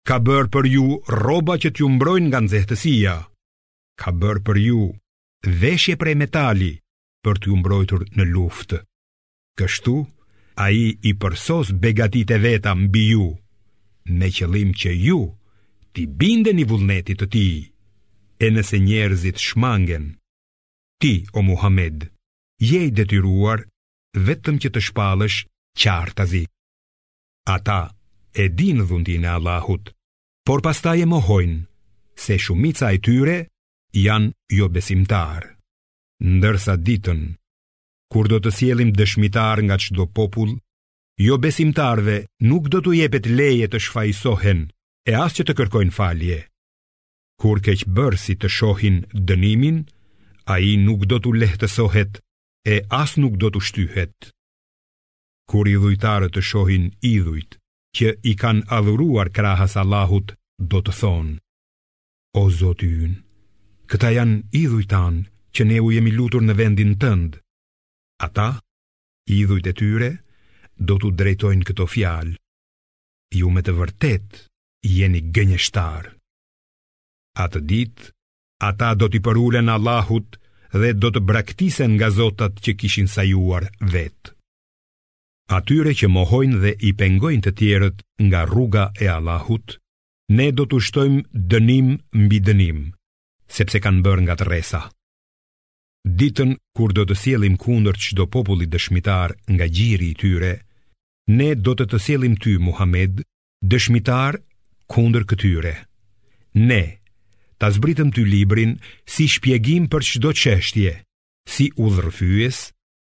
ka 0.08 0.18
bërë 0.28 0.50
për 0.56 0.68
ju 0.74 0.84
roba 1.22 1.56
që 1.62 1.72
t'ju 1.72 1.88
mbrojnë 1.94 2.28
nga 2.30 2.42
nëzëhtësia, 2.44 3.14
ka 4.00 4.10
bërë 4.22 4.44
për 4.48 4.60
ju 4.66 4.82
veshje 5.62 5.96
prej 6.02 6.18
metali 6.22 6.72
për 7.24 7.40
t'ju 7.44 7.56
mbrojtur 7.62 8.04
në 8.18 8.28
luftë. 8.34 8.82
Kështu, 9.58 9.96
a 10.58 10.66
i 10.82 10.98
i 11.10 11.14
përsos 11.22 11.72
begatit 11.84 12.30
e 12.36 12.42
veta 12.44 12.74
mbi 12.76 13.06
ju, 13.14 13.24
me 14.18 14.28
qëlim 14.38 14.74
që 14.80 14.90
ju 15.06 15.22
t'i 15.94 16.04
binde 16.20 16.50
një 16.58 16.66
vullnetit 16.70 17.20
të 17.22 17.26
ti, 17.34 17.46
E 18.38 18.48
nëse 18.54 18.78
njerëzit 18.78 19.40
shmangen 19.42 20.04
Ti, 21.00 21.26
o 21.34 21.42
Muhammed 21.42 22.06
Je 22.62 22.78
i 22.86 22.90
detyruar 22.94 23.64
Vetëm 24.26 24.58
që 24.62 24.70
të 24.76 24.82
shpalësh 24.88 25.38
qartazi 25.82 26.44
Ata 27.54 27.80
e 28.42 28.46
din 28.58 28.84
dhundin 28.86 29.26
e 29.26 29.32
Allahut 29.34 29.90
Por 30.46 30.62
pasta 30.66 30.94
e 31.02 31.06
mohojnë 31.10 31.58
Se 32.24 32.38
shumica 32.44 32.92
e 32.94 32.98
tyre 33.06 33.36
janë 34.04 34.30
jo 34.58 34.70
besimtar 34.76 35.50
Ndërsa 36.36 36.78
ditën 36.86 37.22
Kur 38.12 38.30
do 38.30 38.38
të 38.42 38.52
sielim 38.60 38.90
dëshmitar 38.96 39.60
nga 39.66 39.76
qdo 39.82 40.06
popull 40.18 40.54
Jo 41.26 41.40
besimtarve 41.42 42.18
nuk 42.46 42.70
do 42.72 42.80
të 42.84 42.94
jepet 43.02 43.26
leje 43.34 43.66
të 43.74 43.82
shfajsohen 43.86 44.68
E 45.10 45.18
as 45.26 45.34
që 45.36 45.46
të 45.48 45.58
kërkojnë 45.58 45.96
falje 45.98 46.38
Kur 47.38 47.62
keq 47.64 47.82
bërë 47.96 48.18
si 48.20 48.34
të 48.34 48.48
shohin 48.50 48.96
dënimin, 49.30 49.76
a 50.52 50.56
i 50.68 50.72
nuk 50.84 51.04
do 51.10 51.18
të 51.22 51.32
lehtësohet 51.42 52.18
e 52.74 52.78
as 52.98 53.12
nuk 53.22 53.36
do 53.42 53.50
të 53.56 53.62
shtyhet. 53.68 54.18
Kur 55.52 55.70
i 55.70 55.76
dhujtarë 55.78 56.28
të 56.34 56.42
shohin 56.48 56.88
idhujt, 57.10 57.56
që 57.96 58.14
i 58.30 58.34
kanë 58.42 58.66
adhuruar 58.78 59.30
krahas 59.38 59.76
Allahut, 59.82 60.34
do 60.72 60.82
të 60.82 60.92
thonë. 61.02 61.36
O 62.42 62.50
zotë 62.58 62.88
yn, 63.06 63.14
këta 63.92 64.10
janë 64.16 64.40
idhujtan 64.62 65.22
që 65.54 65.68
ne 65.70 65.78
u 65.86 65.92
jemi 65.94 66.12
lutur 66.18 66.42
në 66.44 66.58
vendin 66.58 66.92
tënd. 67.04 67.38
Ata, 68.28 68.50
idhujt 69.38 69.70
e 69.72 69.76
tyre, 69.80 70.10
do 70.90 70.98
të 70.98 71.14
drejtojnë 71.22 71.66
këto 71.70 71.86
fjalë. 71.94 72.34
Ju 73.40 73.48
me 73.54 73.62
të 73.62 73.72
vërtet 73.80 74.44
jeni 74.98 75.24
gënjështarë. 75.38 76.17
Atë 77.42 77.60
dit, 77.70 77.94
ata 78.68 78.90
do 78.98 79.06
t'i 79.10 79.20
përulen 79.22 79.70
Allahut 79.70 80.38
dhe 80.82 80.90
do 81.02 81.10
të 81.14 81.20
braktisen 81.28 81.92
nga 81.98 82.08
zotat 82.18 82.54
që 82.64 82.72
kishin 82.80 83.08
sajuar 83.14 83.64
vetë. 83.94 84.32
Atyre 85.58 85.92
që 85.98 86.10
mohojnë 86.16 86.58
dhe 86.64 86.72
i 86.88 86.90
pengojnë 87.00 87.42
të 87.46 87.50
tjerët 87.60 88.02
nga 88.28 88.40
rruga 88.50 88.84
e 89.00 89.06
Allahut, 89.16 89.78
ne 90.36 90.48
do 90.56 90.66
t'u 90.68 90.80
shtojmë 90.86 91.22
dënim 91.52 91.88
mbi 92.24 92.38
dënim, 92.48 92.80
sepse 93.56 93.78
kanë 93.84 94.02
bërë 94.04 94.22
nga 94.26 94.34
të 94.38 94.48
resa. 94.50 94.82
Ditën 96.18 96.52
kur 96.76 96.90
do 96.96 97.06
të 97.08 97.16
sielim 97.22 97.54
kundër 97.64 97.96
të 97.98 98.04
shdo 98.10 98.26
populli 98.34 98.66
dëshmitar 98.74 99.32
nga 99.54 99.66
gjiri 99.76 100.08
i 100.12 100.18
tyre, 100.20 100.52
ne 101.38 101.48
do 101.64 101.72
të 101.76 101.86
të 101.90 101.98
sielim 102.06 102.34
ty, 102.42 102.58
Muhammed, 102.68 103.22
dëshmitar 103.72 104.36
kundër 104.92 105.24
këtyre. 105.30 105.74
Ne, 106.68 106.82
ta 107.58 107.68
zbritëm 107.74 108.10
ty 108.14 108.22
librin 108.22 108.72
si 109.14 109.26
shpjegim 109.34 109.88
për 109.92 110.02
çdo 110.08 110.30
çështje, 110.40 110.92
si 111.54 111.66
udhërfyes, 111.84 112.58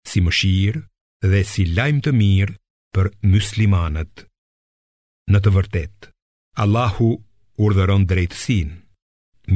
si 0.09 0.17
mëshirë 0.25 0.81
dhe 1.29 1.41
si 1.51 1.65
lajm 1.77 1.99
të 2.01 2.11
mirë 2.21 2.55
për 2.97 3.11
muslimanët. 3.33 4.25
Në 5.31 5.37
të 5.43 5.49
vërtetë, 5.57 6.09
Allahu 6.63 7.11
urdhëron 7.65 8.07
drejtësinë, 8.09 8.73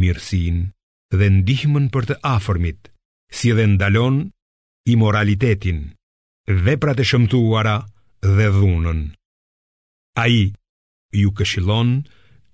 mirësinë 0.02 0.64
dhe 1.18 1.28
ndihmën 1.42 1.90
për 1.94 2.04
të 2.12 2.16
afërmit, 2.36 2.92
si 3.38 3.50
dhe 3.58 3.66
ndalon 3.74 4.22
imoralitetin, 4.94 5.82
veprat 6.68 7.02
e 7.04 7.08
shëmtuara 7.10 7.78
dhe 8.38 8.48
dhunën. 8.54 9.02
Ai 10.24 10.54
ju 11.22 11.34
këshillon 11.38 11.98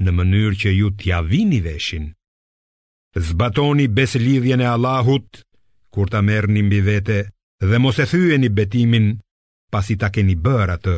në 0.01 0.11
mënyrë 0.17 0.55
që 0.63 0.69
ju 0.79 0.87
t'ja 0.99 1.19
vini 1.29 1.59
veshin. 1.67 2.09
Zbatoni 3.19 3.87
beslidhjen 3.87 4.59
e 4.59 4.65
Allahut 4.65 5.39
kur 5.91 6.07
ta 6.09 6.21
merrni 6.21 6.63
mbi 6.63 6.79
vete 6.81 7.17
dhe 7.69 7.77
mos 7.77 7.97
e 7.97 8.05
thyeni 8.07 8.49
betimin 8.55 9.07
pasi 9.71 9.95
ta 9.99 10.07
keni 10.09 10.35
bër 10.35 10.67
atë, 10.75 10.97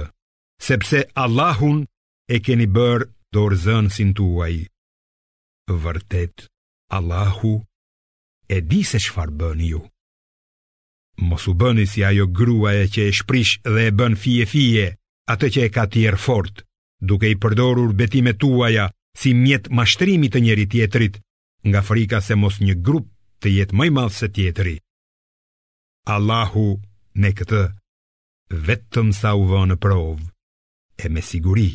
sepse 0.68 1.00
Allahun 1.24 1.80
e 2.30 2.38
keni 2.46 2.66
bër 2.78 3.00
dorëzënsin 3.34 4.14
tuaj. 4.18 4.56
Vërtet 5.82 6.46
Allahu 6.98 7.54
e 8.48 8.58
di 8.70 8.82
se 8.90 9.00
çfarë 9.06 9.34
bën 9.40 9.60
ju. 9.72 9.82
Mos 11.28 11.44
u 11.50 11.54
bëni 11.62 11.86
si 11.90 12.04
ajo 12.04 12.26
grua 12.38 12.72
e 12.84 12.86
që 12.94 13.02
e 13.10 13.12
shprish 13.20 13.54
dhe 13.74 13.82
e 13.90 13.96
bën 14.00 14.16
fije 14.24 14.46
fije, 14.54 14.88
atë 15.34 15.48
që 15.54 15.60
e 15.68 15.70
ka 15.76 15.84
tjerë 15.94 16.22
fort, 16.26 16.56
duke 17.08 17.28
i 17.34 17.36
përdorur 17.42 17.92
betime 18.00 18.34
tuaja 18.42 18.86
si 19.20 19.34
mjet 19.44 19.66
mashtrimi 19.78 20.28
të 20.30 20.40
njeri 20.46 20.66
tjetrit 20.74 21.22
nga 21.68 21.82
frika 21.82 22.20
se 22.28 22.36
mos 22.42 22.58
një 22.66 22.76
grup 22.88 23.08
të 23.42 23.54
jetë 23.58 23.78
më 23.78 23.86
i 23.88 23.92
madh 23.96 24.14
se 24.18 24.28
tjetri. 24.36 24.76
Allahu 26.16 26.66
me 27.22 27.30
këtë 27.40 27.64
vetëm 28.68 29.14
sa 29.20 29.34
u 29.40 29.44
vë 29.50 29.62
në 29.72 29.78
provë 29.86 30.26
e 31.04 31.10
me 31.14 31.22
siguri 31.32 31.70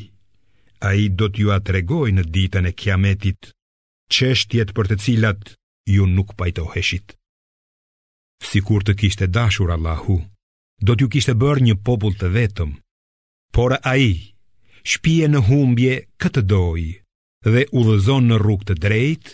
a 0.88 0.92
i 1.02 1.06
do 1.20 1.26
t'ju 1.32 1.48
atregoj 1.56 2.08
në 2.14 2.24
ditën 2.34 2.68
e 2.68 2.74
kiametit 2.80 3.50
qeshtjet 4.12 4.74
për 4.76 4.90
të 4.92 4.96
cilat 5.04 5.42
ju 5.94 6.06
nuk 6.06 6.36
pajtoheshit. 6.38 7.16
Si 8.48 8.60
kur 8.66 8.84
të 8.84 8.94
kishte 9.00 9.26
dashur 9.34 9.72
Allahu, 9.74 10.20
do 10.86 10.92
t'ju 10.94 11.08
kishte 11.12 11.34
bërë 11.34 11.64
një 11.66 11.74
popull 11.86 12.14
të 12.14 12.28
vetëm, 12.36 12.70
por 13.56 13.74
a 13.80 13.94
i 13.98 14.12
shpije 14.86 15.26
në 15.32 15.40
humbje 15.48 15.94
këtë 16.22 16.42
dojë 16.52 16.94
dhe 17.52 17.64
u 17.78 17.80
dhezon 17.88 18.28
në 18.30 18.36
rrug 18.38 18.62
të 18.68 18.76
drejtë, 18.84 19.30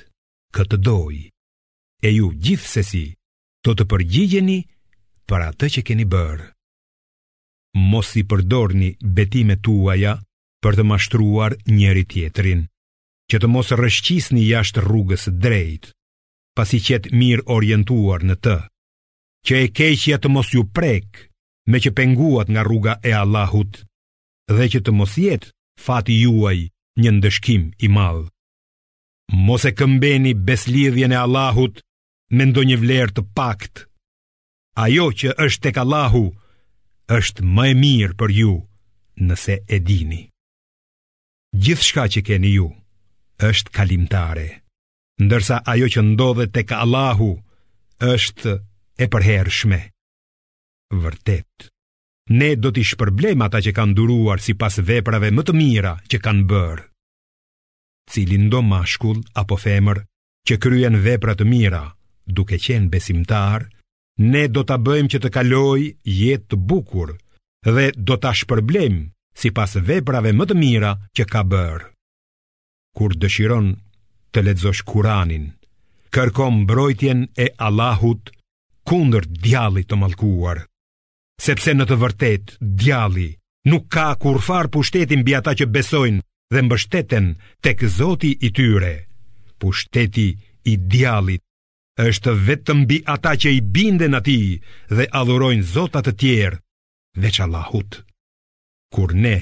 këtë 0.55 0.79
doj 0.87 1.15
E 2.05 2.11
ju 2.15 2.31
gjithë 2.45 2.71
se 2.75 2.83
si 2.93 3.05
Të 3.65 3.75
të 3.79 3.85
përgjigjeni 3.93 4.59
Për 5.31 5.45
atë 5.51 5.71
që 5.77 5.83
keni 5.89 6.07
bërë 6.15 6.47
Mos 7.95 8.13
i 8.21 8.23
përdorni 8.31 8.93
betime 9.19 9.59
tuaja 9.67 10.15
Për 10.63 10.79
të 10.81 10.85
mashtruar 10.91 11.57
njeri 11.79 12.05
tjetrin 12.13 12.65
Që 13.33 13.43
të 13.43 13.51
mos 13.57 13.73
rëshqisni 13.83 14.45
jashtë 14.51 14.85
rrugës 14.87 15.27
drejt 15.47 15.91
Pas 16.59 16.71
i 16.77 16.81
qetë 16.87 17.11
mirë 17.21 17.47
orientuar 17.57 18.25
në 18.29 18.39
të 18.47 18.55
Që 19.49 19.59
e 19.65 19.71
keqja 19.79 20.21
të 20.23 20.33
mos 20.37 20.55
ju 20.55 20.65
prek 20.79 21.25
Me 21.73 21.81
që 21.83 21.95
penguat 21.99 22.51
nga 22.53 22.63
rruga 22.69 22.99
e 23.11 23.15
Allahut 23.23 23.81
Dhe 24.57 24.69
që 24.75 24.85
të 24.87 24.93
mos 25.01 25.19
jetë 25.27 25.51
fati 25.85 26.15
juaj 26.23 26.57
një 27.03 27.11
ndëshkim 27.17 27.63
i 27.83 27.89
madhë. 27.91 28.27
Mos 29.33 29.65
e 29.65 29.73
këmbeni 29.73 30.35
beslidhjen 30.35 31.13
e 31.15 31.19
Allahut 31.19 31.81
me 32.35 32.45
ndonjë 32.45 32.77
vlerë 32.81 33.15
të 33.17 33.23
pakt. 33.37 33.87
Ajo 34.77 35.07
që 35.13 35.35
është 35.41 35.63
tek 35.71 35.79
Allahu 35.81 36.25
është 37.17 37.45
më 37.45 37.65
e 37.71 37.75
mirë 37.81 38.17
për 38.21 38.31
ju, 38.37 38.53
nëse 39.29 39.57
e 39.69 39.79
dini. 39.87 40.23
Gjithçka 41.55 42.05
që 42.11 42.25
keni 42.27 42.51
ju 42.57 42.69
është 43.49 43.73
kalimtare, 43.77 44.49
ndërsa 45.23 45.63
ajo 45.73 45.87
që 45.95 46.01
ndodhet 46.13 46.53
tek 46.55 46.73
Allahu 46.75 47.31
është 48.13 48.59
e 48.99 49.07
përhershme. 49.13 49.81
Vërtet, 51.03 51.71
ne 52.35 52.55
do 52.57 52.71
të 52.73 52.85
shpërblejmë 52.93 53.45
ata 53.47 53.63
që 53.65 53.73
kanë 53.77 53.97
duruar 53.99 54.43
sipas 54.43 54.81
veprave 54.89 55.31
më 55.33 55.43
të 55.47 55.53
mira 55.61 55.95
që 56.11 56.19
kanë 56.27 56.47
bërë 56.51 56.85
cilin 58.11 58.49
do 58.49 58.61
mashkull 58.63 59.23
apo 59.41 59.57
femër 59.57 60.03
që 60.49 60.59
kryen 60.63 60.97
vepra 61.07 61.35
të 61.37 61.45
mira, 61.49 61.83
duke 62.27 62.59
qenë 62.61 62.91
besimtar, 62.93 63.67
ne 64.21 64.45
do 64.49 64.63
ta 64.69 64.77
bëjmë 64.87 65.11
që 65.13 65.19
të 65.25 65.29
kaloj 65.35 65.81
jetë 66.05 66.49
të 66.51 66.57
bukur 66.71 67.17
dhe 67.65 67.89
do 67.97 68.15
ta 68.21 68.33
shpërblejmë 68.37 69.09
sipas 69.41 69.75
veprave 69.89 70.31
më 70.37 70.45
të 70.47 70.57
mira 70.61 70.93
që 71.17 71.25
ka 71.33 71.43
bërë. 71.53 71.89
Kur 72.95 73.17
dëshiron 73.21 73.73
të 74.33 74.45
lexosh 74.47 74.85
Kur'anin, 74.87 75.49
kërko 76.15 76.47
mbrojtjen 76.61 77.25
e 77.45 77.49
Allahut 77.67 78.31
kundër 78.87 79.25
djallit 79.27 79.89
të 79.89 79.97
mallkuar, 79.99 80.59
sepse 81.45 81.73
në 81.75 81.89
të 81.89 81.97
vërtetë 82.03 82.57
djalli 82.85 83.29
nuk 83.73 83.89
ka 83.89 84.11
kurfar 84.23 84.69
pushtetin 84.75 85.25
mbi 85.25 85.35
ata 85.41 85.57
që 85.59 85.67
besojnë 85.75 86.21
dhe 86.55 86.63
mbështeten 86.63 87.27
tek 87.67 87.79
Zoti 87.99 88.31
i 88.47 88.49
tyre. 88.57 88.95
Pushteti 89.61 90.29
i 90.71 90.73
djallit 90.91 91.43
është 92.07 92.31
vetëm 92.47 92.79
mbi 92.85 92.99
ata 93.15 93.33
që 93.43 93.51
i 93.59 93.61
binden 93.75 94.17
atij 94.19 94.47
dhe 94.97 95.05
adhurojnë 95.21 95.67
zotat 95.75 96.05
të 96.07 96.13
tjerë 96.21 96.59
veç 97.23 97.37
Allahut. 97.45 97.91
Kur 98.95 99.11
ne 99.25 99.37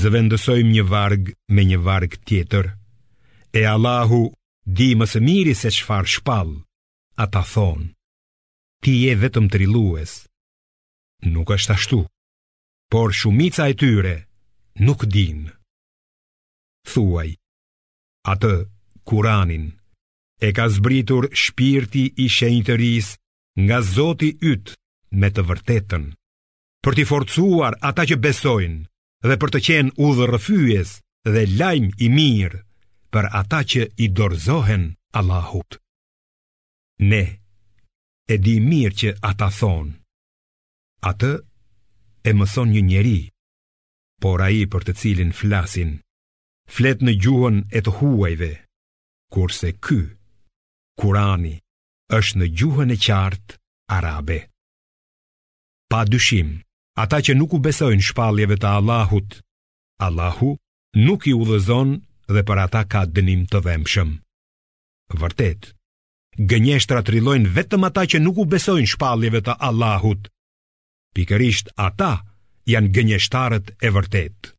zëvendësojmë 0.00 0.72
një 0.76 0.84
varg 0.92 1.24
me 1.54 1.62
një 1.70 1.78
varg 1.86 2.12
tjetër, 2.28 2.66
e 3.58 3.60
Allahu 3.74 4.22
di 4.78 4.90
më 4.98 5.06
së 5.12 5.20
miri 5.28 5.54
se 5.60 5.70
çfarë 5.76 6.10
shpall. 6.14 6.52
Ata 7.24 7.42
thonë: 7.52 7.86
Ti 8.82 8.92
je 9.04 9.12
vetëm 9.22 9.46
trillues. 9.52 10.12
Nuk 11.34 11.48
është 11.56 11.72
ashtu. 11.76 12.00
Por 12.92 13.08
shumica 13.18 13.64
e 13.72 13.74
tyre 13.80 14.16
nuk 14.86 15.00
dinë 15.14 15.55
thuaj 16.90 17.30
Atë, 18.32 18.54
kuranin 19.08 19.66
E 20.36 20.48
ka 20.56 20.66
zbritur 20.76 21.24
shpirti 21.42 22.04
i 22.24 22.26
shenjëtëris 22.36 23.08
Nga 23.64 23.78
zoti 23.94 24.30
ytë 24.52 24.72
me 25.20 25.28
të 25.34 25.44
vërtetën 25.50 26.04
Për 26.84 26.96
t'i 26.98 27.04
forcuar 27.12 27.74
ata 27.90 28.04
që 28.10 28.20
besojnë 28.26 29.26
Dhe 29.28 29.36
për 29.42 29.50
të 29.54 29.60
qenë 29.66 29.94
u 30.04 30.10
dhe 30.18 30.28
rëfyjes 30.32 30.90
Dhe 31.32 31.42
lajmë 31.60 31.96
i 32.06 32.10
mirë 32.16 32.60
Për 33.14 33.24
ata 33.40 33.60
që 33.72 33.82
i 34.04 34.12
dorzohen 34.18 34.84
Allahut 35.20 35.78
Ne, 37.10 37.22
e 38.24 38.34
di 38.44 38.56
mirë 38.70 38.96
që 39.00 39.10
ata 39.30 39.48
thonë 39.58 39.92
Atë, 41.10 41.32
e 42.24 42.30
mëson 42.38 42.72
një 42.74 42.82
njeri 42.90 43.18
Por 44.22 44.40
a 44.40 44.48
i 44.60 44.64
për 44.72 44.82
të 44.88 44.92
cilin 45.00 45.32
flasin, 45.38 45.90
flet 46.70 47.02
në 47.04 47.14
gjuhën 47.22 47.58
e 47.76 47.80
të 47.82 47.92
huajve, 48.00 48.50
kurse 49.32 49.72
ky, 49.82 50.02
Kurani, 50.96 51.58
është 52.12 52.38
në 52.40 52.46
gjuhën 52.58 52.92
e 52.94 52.98
qartë 53.06 53.58
arabe. 53.92 54.38
Pa 55.92 56.02
dyshim, 56.08 56.54
ata 57.02 57.18
që 57.22 57.36
nuk 57.36 57.52
u 57.54 57.60
besojnë 57.66 58.02
shpaljeve 58.06 58.56
të 58.58 58.70
Allahut, 58.80 59.36
Allahu 60.02 60.54
nuk 60.96 61.26
i 61.28 61.34
u 61.36 61.44
dhezon 61.46 61.92
dhe 62.32 62.42
për 62.48 62.62
ata 62.66 62.82
ka 62.88 63.02
dënim 63.16 63.44
të 63.50 63.60
dhemshëm. 63.66 64.10
Vërtet, 65.20 65.68
gënjeshtra 66.48 67.04
trilojnë 67.06 67.52
vetëm 67.56 67.84
ata 67.90 68.06
që 68.10 68.22
nuk 68.24 68.40
u 68.42 68.48
besojnë 68.56 68.88
shpaljeve 68.96 69.44
të 69.46 69.58
Allahut, 69.68 70.26
pikërisht 71.14 71.68
ata 71.76 72.24
janë 72.72 72.92
gënjeshtarët 72.96 73.76
e 73.84 73.92
vërtetë. 73.94 74.55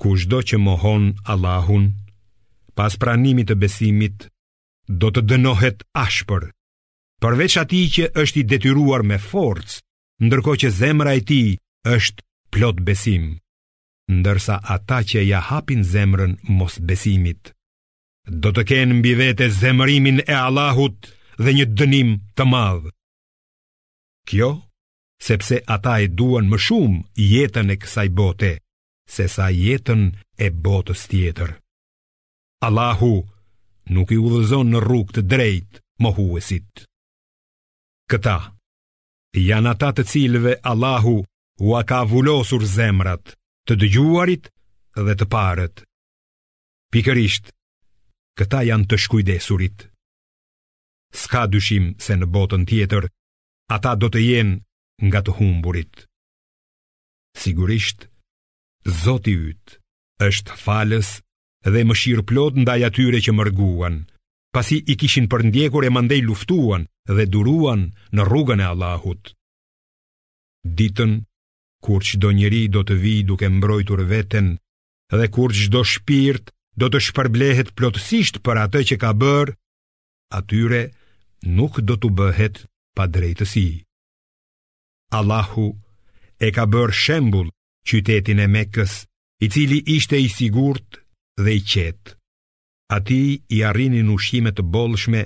Cudo 0.00 0.42
që 0.44 0.58
mohon 0.60 1.04
Allahun 1.32 1.84
pas 2.76 2.92
pranimit 3.00 3.48
të 3.48 3.56
besimit 3.62 4.26
do 5.02 5.08
të 5.10 5.22
dënohet 5.30 5.86
ashpër 6.00 6.44
përveç 7.24 7.54
atij 7.62 7.86
që 7.94 8.04
është 8.22 8.38
i 8.40 8.44
detyruar 8.50 9.02
me 9.10 9.16
forcë 9.30 9.80
ndërkohë 10.26 10.60
që 10.62 10.68
zemra 10.80 11.14
e 11.18 11.22
tij 11.30 11.48
është 11.96 12.20
plot 12.52 12.78
besim 12.88 13.24
ndërsa 14.20 14.60
ata 14.76 14.98
që 15.10 15.18
ja 15.32 15.40
hapin 15.48 15.80
zemrën 15.92 16.32
mos 16.58 16.74
besimit 16.88 17.42
do 18.42 18.52
të 18.54 18.66
kenë 18.70 18.98
mbi 19.00 19.12
vete 19.22 19.48
zemërimin 19.62 20.18
e 20.28 20.34
Allahut 20.46 20.98
dhe 21.42 21.50
një 21.56 21.66
dënim 21.78 22.10
të 22.36 22.44
madh 22.52 22.86
kjo 24.28 24.52
sepse 25.30 25.56
ata 25.76 25.94
e 26.04 26.12
duan 26.18 26.44
më 26.52 26.58
shumë 26.66 27.00
jetën 27.32 27.72
e 27.74 27.80
kësaj 27.82 28.08
bote 28.20 28.52
se 29.10 29.24
sa 29.34 29.46
jetën 29.50 30.02
e 30.38 30.46
botës 30.64 31.02
tjetër. 31.10 31.50
Allahu 32.66 33.14
nuk 33.94 34.08
i 34.10 34.18
udhëzon 34.26 34.70
në 34.74 34.78
rrug 34.82 35.12
të 35.14 35.22
drejt 35.32 35.78
mohuesit. 36.02 36.86
Këta 38.10 38.36
janë 39.48 39.70
ata 39.74 39.90
të 39.96 40.02
cilëve 40.12 40.52
Allahu 40.72 41.16
u 41.66 41.74
a 41.80 41.82
ka 41.88 42.00
vullosur 42.10 42.64
zemrat 42.78 43.32
të 43.66 43.78
dëgjuarit 43.80 44.50
dhe 45.06 45.14
të 45.18 45.26
parët. 45.34 45.82
Pikërisht, 46.92 47.52
këta 48.38 48.62
janë 48.68 48.88
të 48.90 48.96
shkujdesurit. 49.04 49.78
Ska 51.22 51.46
dyshim 51.46 51.94
se 52.02 52.16
në 52.16 52.26
botën 52.34 52.66
tjetër, 52.68 53.06
ata 53.76 53.92
do 54.00 54.08
të 54.10 54.20
jenë 54.30 54.54
nga 55.10 55.20
të 55.24 55.30
humburit. 55.38 56.06
Sigurisht, 57.36 58.06
Zoti 58.86 59.32
yt 59.50 59.70
është 60.24 60.54
falës 60.62 61.08
dhe 61.72 61.82
mëshirë 61.90 62.22
plot 62.30 62.54
ndaj 62.62 62.80
atyre 62.88 63.18
që 63.26 63.32
mërguan, 63.34 63.96
pasi 64.54 64.78
i 64.86 64.94
kishin 65.00 65.26
përndjekur 65.32 65.82
e 65.84 65.90
mandej 65.90 66.22
luftuan 66.22 66.84
dhe 67.16 67.26
duruan 67.34 67.82
në 68.14 68.26
rrugën 68.28 68.62
e 68.62 68.68
Allahut. 68.72 69.32
Ditën, 70.76 71.16
kur 71.82 72.06
që 72.06 72.20
do 72.22 72.30
njëri 72.30 72.62
do 72.76 72.84
të 72.86 72.94
vi 73.02 73.14
duke 73.26 73.50
mbrojtur 73.56 74.04
veten, 74.12 74.54
dhe 75.10 75.26
kur 75.34 75.50
që 75.56 75.66
do 75.74 75.82
shpirt 75.92 76.54
do 76.78 76.86
të 76.88 77.02
shpërblehet 77.08 77.74
plotësisht 77.78 78.38
për 78.46 78.62
atë 78.66 78.86
që 78.92 78.96
ka 79.02 79.10
bërë, 79.22 79.56
atyre 80.38 80.82
nuk 81.58 81.82
do 81.88 81.98
të 81.98 82.14
bëhet 82.20 82.62
pa 82.96 83.10
drejtësi. 83.14 83.68
Allahu 85.18 85.66
e 86.46 86.54
ka 86.54 86.70
bërë 86.74 86.94
shembul 87.06 87.50
qytetin 87.86 88.40
e 88.44 88.50
Mekës, 88.54 88.94
i 89.46 89.50
cili 89.54 89.78
ishte 89.94 90.18
i 90.24 90.28
sigurt 90.36 91.00
dhe 91.42 91.50
i 91.58 91.60
qetë. 91.72 92.08
Ati 92.96 93.20
i 93.50 93.58
arrinin 93.68 94.10
ushqime 94.14 94.52
të 94.54 94.62
bollshme 94.74 95.22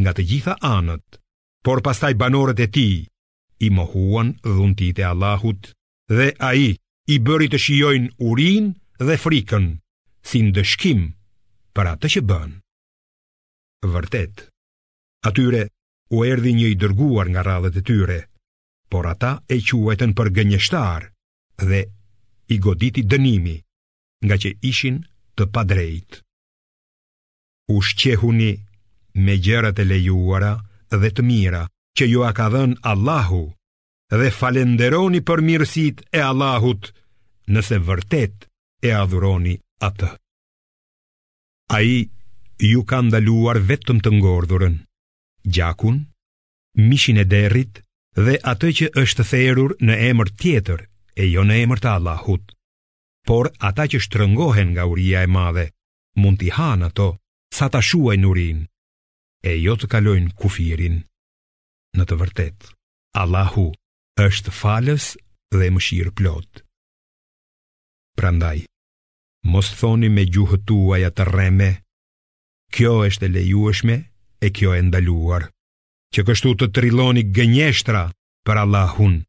nga 0.00 0.12
të 0.16 0.22
gjitha 0.30 0.54
anët, 0.74 1.18
por 1.64 1.82
pastaj 1.84 2.12
banorët 2.22 2.60
e 2.64 2.68
tij 2.74 2.96
i 3.62 3.68
mohuan 3.76 4.30
dhuntit 4.54 4.96
e 4.98 5.04
Allahut 5.12 5.62
dhe 6.16 6.28
ai 6.50 6.66
i 7.12 7.16
bëri 7.26 7.48
të 7.52 7.58
shijojnë 7.64 8.14
urinë 8.30 8.70
dhe 9.06 9.16
frikën 9.24 9.66
si 10.28 10.38
ndëshkim 10.48 11.00
për 11.76 11.86
atë 11.92 12.08
që 12.16 12.20
bën. 12.32 12.50
Vërtet, 13.92 14.34
atyre 15.28 15.62
u 16.16 16.24
erdi 16.32 16.52
një 16.58 16.68
i 16.72 16.76
dërguar 16.82 17.28
nga 17.30 17.42
radhët 17.48 17.76
e 17.80 17.86
tyre, 17.88 18.20
por 18.90 19.04
ata 19.12 19.32
e 19.48 19.56
quajtën 19.68 20.12
për 20.18 20.32
gënjeshtar 20.40 21.02
dhe 21.68 21.80
i 22.52 22.58
goditi 22.64 23.02
dënimi, 23.10 23.56
nga 24.26 24.36
që 24.42 24.50
ishin 24.72 24.98
të 25.36 25.44
padrejt. 25.54 26.18
U 27.74 27.78
shqehuni 27.88 28.52
me 29.24 29.34
gjërat 29.44 29.80
e 29.82 29.88
lejuara 29.92 30.52
dhe 31.02 31.10
të 31.14 31.22
mira 31.30 31.62
që 31.96 32.04
ju 32.12 32.20
a 32.28 32.32
ka 32.36 32.46
dhënë 32.52 32.80
Allahu 32.92 33.42
dhe 34.18 34.28
falenderoni 34.38 35.20
për 35.28 35.44
mirësit 35.48 36.04
e 36.18 36.24
Allahut 36.30 36.90
nëse 37.54 37.76
vërtet 37.88 38.48
e 38.88 38.92
adhuroni 39.02 39.54
atë. 39.88 40.10
A 41.76 41.78
i 41.94 41.96
ju 42.72 42.80
ka 42.90 42.98
ndaluar 43.06 43.56
vetëm 43.70 43.98
të 44.04 44.10
ngordhurën, 44.18 44.76
gjakun, 45.54 45.96
mishin 46.88 47.22
e 47.22 47.26
derrit 47.32 47.80
dhe 48.26 48.34
atë 48.52 48.68
që 48.78 48.86
është 49.02 49.24
therur 49.32 49.70
në 49.88 49.94
emër 50.10 50.28
tjetër 50.40 50.80
e 51.14 51.26
jo 51.30 51.42
në 51.44 51.58
emër 51.66 51.80
të 51.82 51.90
Allahut. 51.96 52.44
Por 53.28 53.50
ata 53.62 53.84
që 53.86 54.00
shtrëngohen 54.06 54.72
nga 54.74 54.86
uria 54.90 55.20
e 55.22 55.30
madhe, 55.30 55.66
mund 56.18 56.40
t'i 56.40 56.50
hanë 56.50 56.88
ato 56.90 57.08
sa 57.54 57.68
ta 57.70 57.80
shuaj 57.82 58.16
në 58.18 58.26
urin, 58.28 58.60
e 59.44 59.52
jo 59.62 59.76
të 59.78 59.86
kalojnë 59.92 60.34
kufirin. 60.40 60.98
Në 61.96 62.04
të 62.08 62.16
vërtet, 62.20 62.58
Allahu 63.22 63.68
është 64.20 64.50
falës 64.60 65.12
dhe 65.54 65.68
më 65.70 65.80
shirë 65.86 66.12
plot. 66.18 66.62
Prandaj, 68.18 68.64
mos 69.52 69.70
thoni 69.78 70.08
me 70.12 70.24
gjuhët 70.32 70.70
uaj 70.74 71.02
atë 71.10 71.24
rreme, 71.28 71.70
kjo 72.74 72.92
është 73.08 73.28
e 73.28 73.32
lejueshme 73.36 73.96
e 74.42 74.48
kjo 74.56 74.72
e 74.76 74.82
ndaluar, 74.88 75.46
që 76.16 76.24
kështu 76.28 76.54
të 76.60 76.70
triloni 76.76 77.26
gënjeshtra 77.36 78.02
për 78.48 78.62
Allahun, 78.64 79.20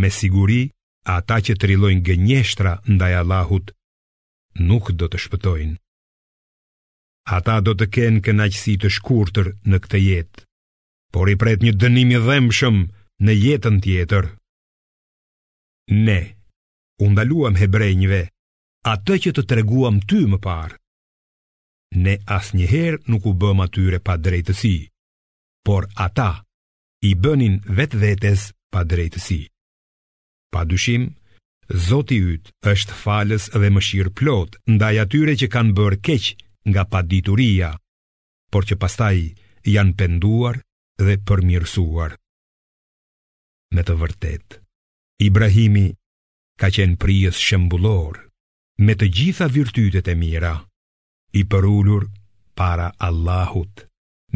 me 0.00 0.10
siguri 0.10 0.66
Ata 1.06 1.36
që 1.44 1.54
trillojn 1.62 2.00
gënjeshtra 2.06 2.70
ndaj 2.90 3.12
Allahut, 3.22 3.68
nuk 4.68 4.88
do 4.98 5.06
të 5.08 5.20
shpëtojnë. 5.24 5.76
Ata 7.36 7.60
do 7.66 7.74
të 7.78 7.86
kenë 7.94 8.22
kënaqësi 8.26 8.74
të 8.82 8.90
shkurtër 8.98 9.52
në 9.70 9.78
këtë 9.84 10.00
jetë, 10.02 10.42
por 11.14 11.30
i 11.30 11.36
pret 11.42 11.62
një 11.66 11.76
dënimi 11.82 12.18
dhëmshëm 12.26 12.80
në 13.26 13.36
jetën 13.38 13.78
tjetër. 13.86 14.28
Ne 16.00 16.18
u 17.06 17.12
ndaluam 17.14 17.54
hebrejve, 17.62 18.20
atë 18.94 19.14
që 19.22 19.30
të 19.36 19.46
treguam 19.52 20.02
ty 20.10 20.20
më 20.32 20.42
parë. 20.48 20.76
Ne 22.02 22.16
asnjëherë 22.38 23.02
nuk 23.12 23.26
u 23.30 23.34
bëm 23.42 23.62
atyre 23.66 24.02
pa 24.06 24.18
drejtësi, 24.26 24.74
por 25.66 25.86
ata 26.06 26.30
i 27.06 27.14
bënin 27.24 27.60
vetvetes 27.78 28.48
pa 28.74 28.82
drejtësi 28.92 29.40
pa 30.56 30.64
dyshim, 30.70 31.04
Zoti 31.86 32.16
yt 32.32 32.48
është 32.72 32.96
falës 33.02 33.44
dhe 33.60 33.68
mëshirë 33.74 34.12
plot 34.18 34.54
ndaj 34.70 34.94
atyre 35.04 35.34
që 35.40 35.46
kanë 35.54 35.72
bërë 35.76 35.98
keq 36.06 36.24
nga 36.70 36.84
padituria, 36.92 37.70
por 38.52 38.62
që 38.68 38.78
pastaj 38.82 39.18
janë 39.74 39.96
penduar 39.98 40.56
dhe 41.02 41.16
përmirësuar. 41.26 42.12
Me 43.74 43.82
të 43.84 43.94
vërtet, 44.00 44.46
Ibrahimi 45.26 45.84
ka 46.60 46.70
qenë 46.76 46.96
prijës 47.02 47.42
shëmbullor 47.48 48.22
me 48.86 48.94
të 48.96 49.10
gjitha 49.16 49.50
virtytet 49.56 50.06
e 50.06 50.14
mira, 50.22 50.54
i 51.34 51.42
përullur 51.50 52.06
para 52.56 52.92
Allahut, 53.08 53.74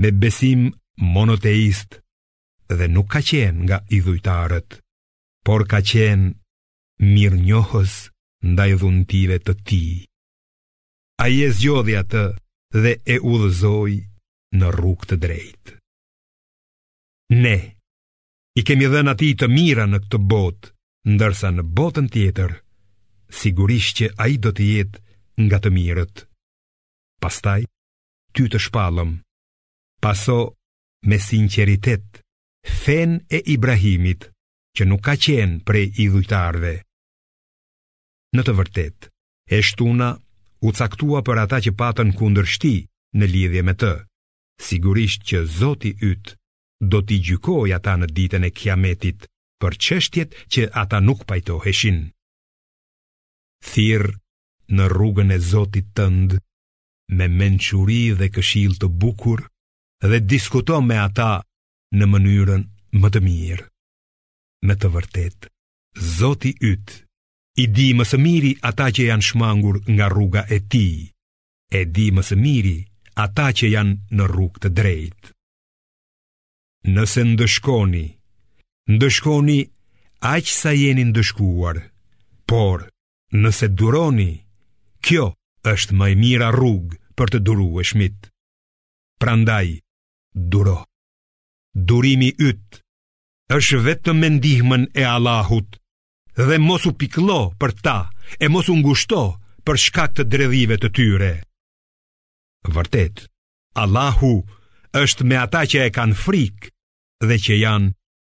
me 0.03 0.11
besim 0.23 0.67
monoteist 1.15 2.01
dhe 2.77 2.91
nuk 2.91 3.09
ka 3.15 3.23
qenë 3.31 3.63
nga 3.65 3.79
idhujtarët 3.97 4.80
por 5.47 5.65
ka 5.71 5.81
qenë 5.91 6.35
mirë 7.13 7.39
njohës 7.47 7.95
ndaj 8.51 8.71
dhuntive 8.83 9.39
të 9.47 9.55
ti. 9.69 9.83
A 11.21 11.27
je 11.33 11.47
zgjodhi 11.57 11.95
atë 12.03 12.25
dhe 12.83 12.93
e 13.15 13.17
dhëzoj 13.25 13.93
në 14.61 14.67
rrug 14.77 15.05
të 15.09 15.17
drejt. 15.23 15.73
Ne, 17.45 17.57
i 18.61 18.65
kemi 18.67 18.89
dhe 18.93 19.03
në 19.07 19.15
ti 19.21 19.29
të 19.39 19.47
mira 19.57 19.85
në 19.89 19.99
këtë 20.05 20.19
botë, 20.33 20.71
ndërsa 21.15 21.49
në 21.57 21.63
botën 21.79 22.09
tjetër, 22.13 22.51
sigurisht 23.41 23.95
që 24.01 24.07
a 24.23 24.31
i 24.35 24.41
do 24.45 24.51
të 24.53 24.65
jetë 24.75 24.99
nga 25.47 25.59
të 25.63 25.71
mirët. 25.77 26.25
Pastaj, 27.23 27.63
ty 28.35 28.47
të 28.51 28.59
shpalëm, 28.67 29.13
paso 30.03 30.39
me 31.09 31.19
sinceritet, 31.29 32.21
fen 32.83 33.21
e 33.31 33.39
Ibrahimit, 33.55 34.31
që 34.77 34.83
nuk 34.89 35.03
ka 35.07 35.15
qenë 35.25 35.63
prej 35.67 35.87
i 36.03 36.07
dhujtarve. 36.13 36.73
Në 38.37 38.43
të 38.47 38.55
vërtet, 38.61 39.09
e 39.51 39.59
shtuna 39.71 40.11
u 40.69 40.73
caktua 40.79 41.23
për 41.27 41.41
ata 41.45 41.59
që 41.65 41.73
patën 41.81 42.13
kundër 42.21 42.47
shti 42.55 42.75
në 43.19 43.31
lidhje 43.33 43.63
me 43.67 43.75
të, 43.81 43.93
sigurisht 44.67 45.25
që 45.31 45.43
zoti 45.59 45.95
ytë 46.11 46.37
do 46.93 47.01
t'i 47.05 47.19
gjykoj 47.27 47.75
ata 47.79 47.95
në 48.01 48.11
ditën 48.17 48.47
e 48.49 48.53
kiametit 48.59 49.27
për 49.61 49.75
qështjet 49.87 50.39
që 50.53 50.69
ata 50.83 51.01
nuk 51.05 51.27
pajtoheshin. 51.29 51.99
Thirë 53.71 54.15
në 54.77 54.85
rrugën 54.95 55.35
e 55.35 55.39
zotit 55.51 55.91
tëndë, 55.99 56.39
me 57.19 57.27
menquri 57.39 58.03
dhe 58.19 58.31
këshil 58.37 58.79
të 58.81 58.89
bukur, 59.03 59.43
dhe 60.11 60.21
diskuto 60.31 60.79
me 60.87 60.97
ata 61.09 61.33
në 61.99 62.05
mënyrën 62.13 62.63
më 63.03 63.09
të 63.13 63.21
mirë 63.27 63.67
me 64.69 64.75
të 64.81 64.89
vërtet 64.95 65.47
Zoti 66.01 66.53
yt 66.71 66.91
i 67.59 67.65
di 67.75 67.91
më 67.99 68.05
së 68.09 68.19
miri 68.23 68.53
ata 68.71 68.89
që 68.95 69.07
janë 69.11 69.27
shmangur 69.29 69.81
nga 69.95 70.11
rruga 70.13 70.45
e 70.49 70.59
ti 70.73 70.87
E 71.71 71.85
di 71.95 72.09
më 72.15 72.23
së 72.29 72.37
miri 72.37 72.77
ata 73.25 73.49
që 73.59 73.71
janë 73.75 73.95
në 74.17 74.25
rrug 74.33 74.61
të 74.63 74.71
drejt 74.79 75.33
Nëse 76.95 77.25
ndëshkoni 77.33 78.07
Ndëshkoni 78.95 79.59
aq 80.35 80.53
sa 80.61 80.73
jeni 80.77 81.05
ndëshkuar 81.11 81.77
Por 82.51 82.85
nëse 83.41 83.69
duroni 83.79 84.31
Kjo 85.05 85.27
është 85.73 85.97
më 85.99 86.07
e 86.13 86.15
mira 86.23 86.49
rrug 86.55 86.97
për 87.19 87.35
të 87.35 87.39
duru 87.47 87.71
e 87.81 87.85
shmit 87.91 88.19
Prandaj, 89.21 89.69
duro 90.53 90.79
Durimi 91.89 92.31
yt 92.49 92.80
është 93.57 93.79
vetë 93.87 94.13
me 94.19 94.29
ndihmën 94.37 94.85
e 94.95 95.05
Allahut 95.15 95.77
dhe 96.49 96.57
mos 96.67 96.85
u 96.91 96.93
piklo 97.01 97.39
për 97.61 97.73
ta 97.85 97.97
e 98.45 98.49
mos 98.55 98.69
u 98.73 98.77
ngushto 98.79 99.23
për 99.67 99.77
shkak 99.85 100.13
të 100.17 100.25
dredhive 100.33 100.77
të 100.83 100.89
tyre. 100.99 101.33
Vërtet, 102.77 103.25
Allahu 103.83 104.33
është 105.03 105.27
me 105.29 105.37
ata 105.45 105.65
që 105.71 105.79
e 105.89 105.95
kanë 105.99 106.19
frikë 106.25 106.73
dhe 107.29 107.37
që 107.45 107.63
janë 107.67 107.95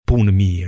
punë 0.10 0.38
mirë. 0.42 0.62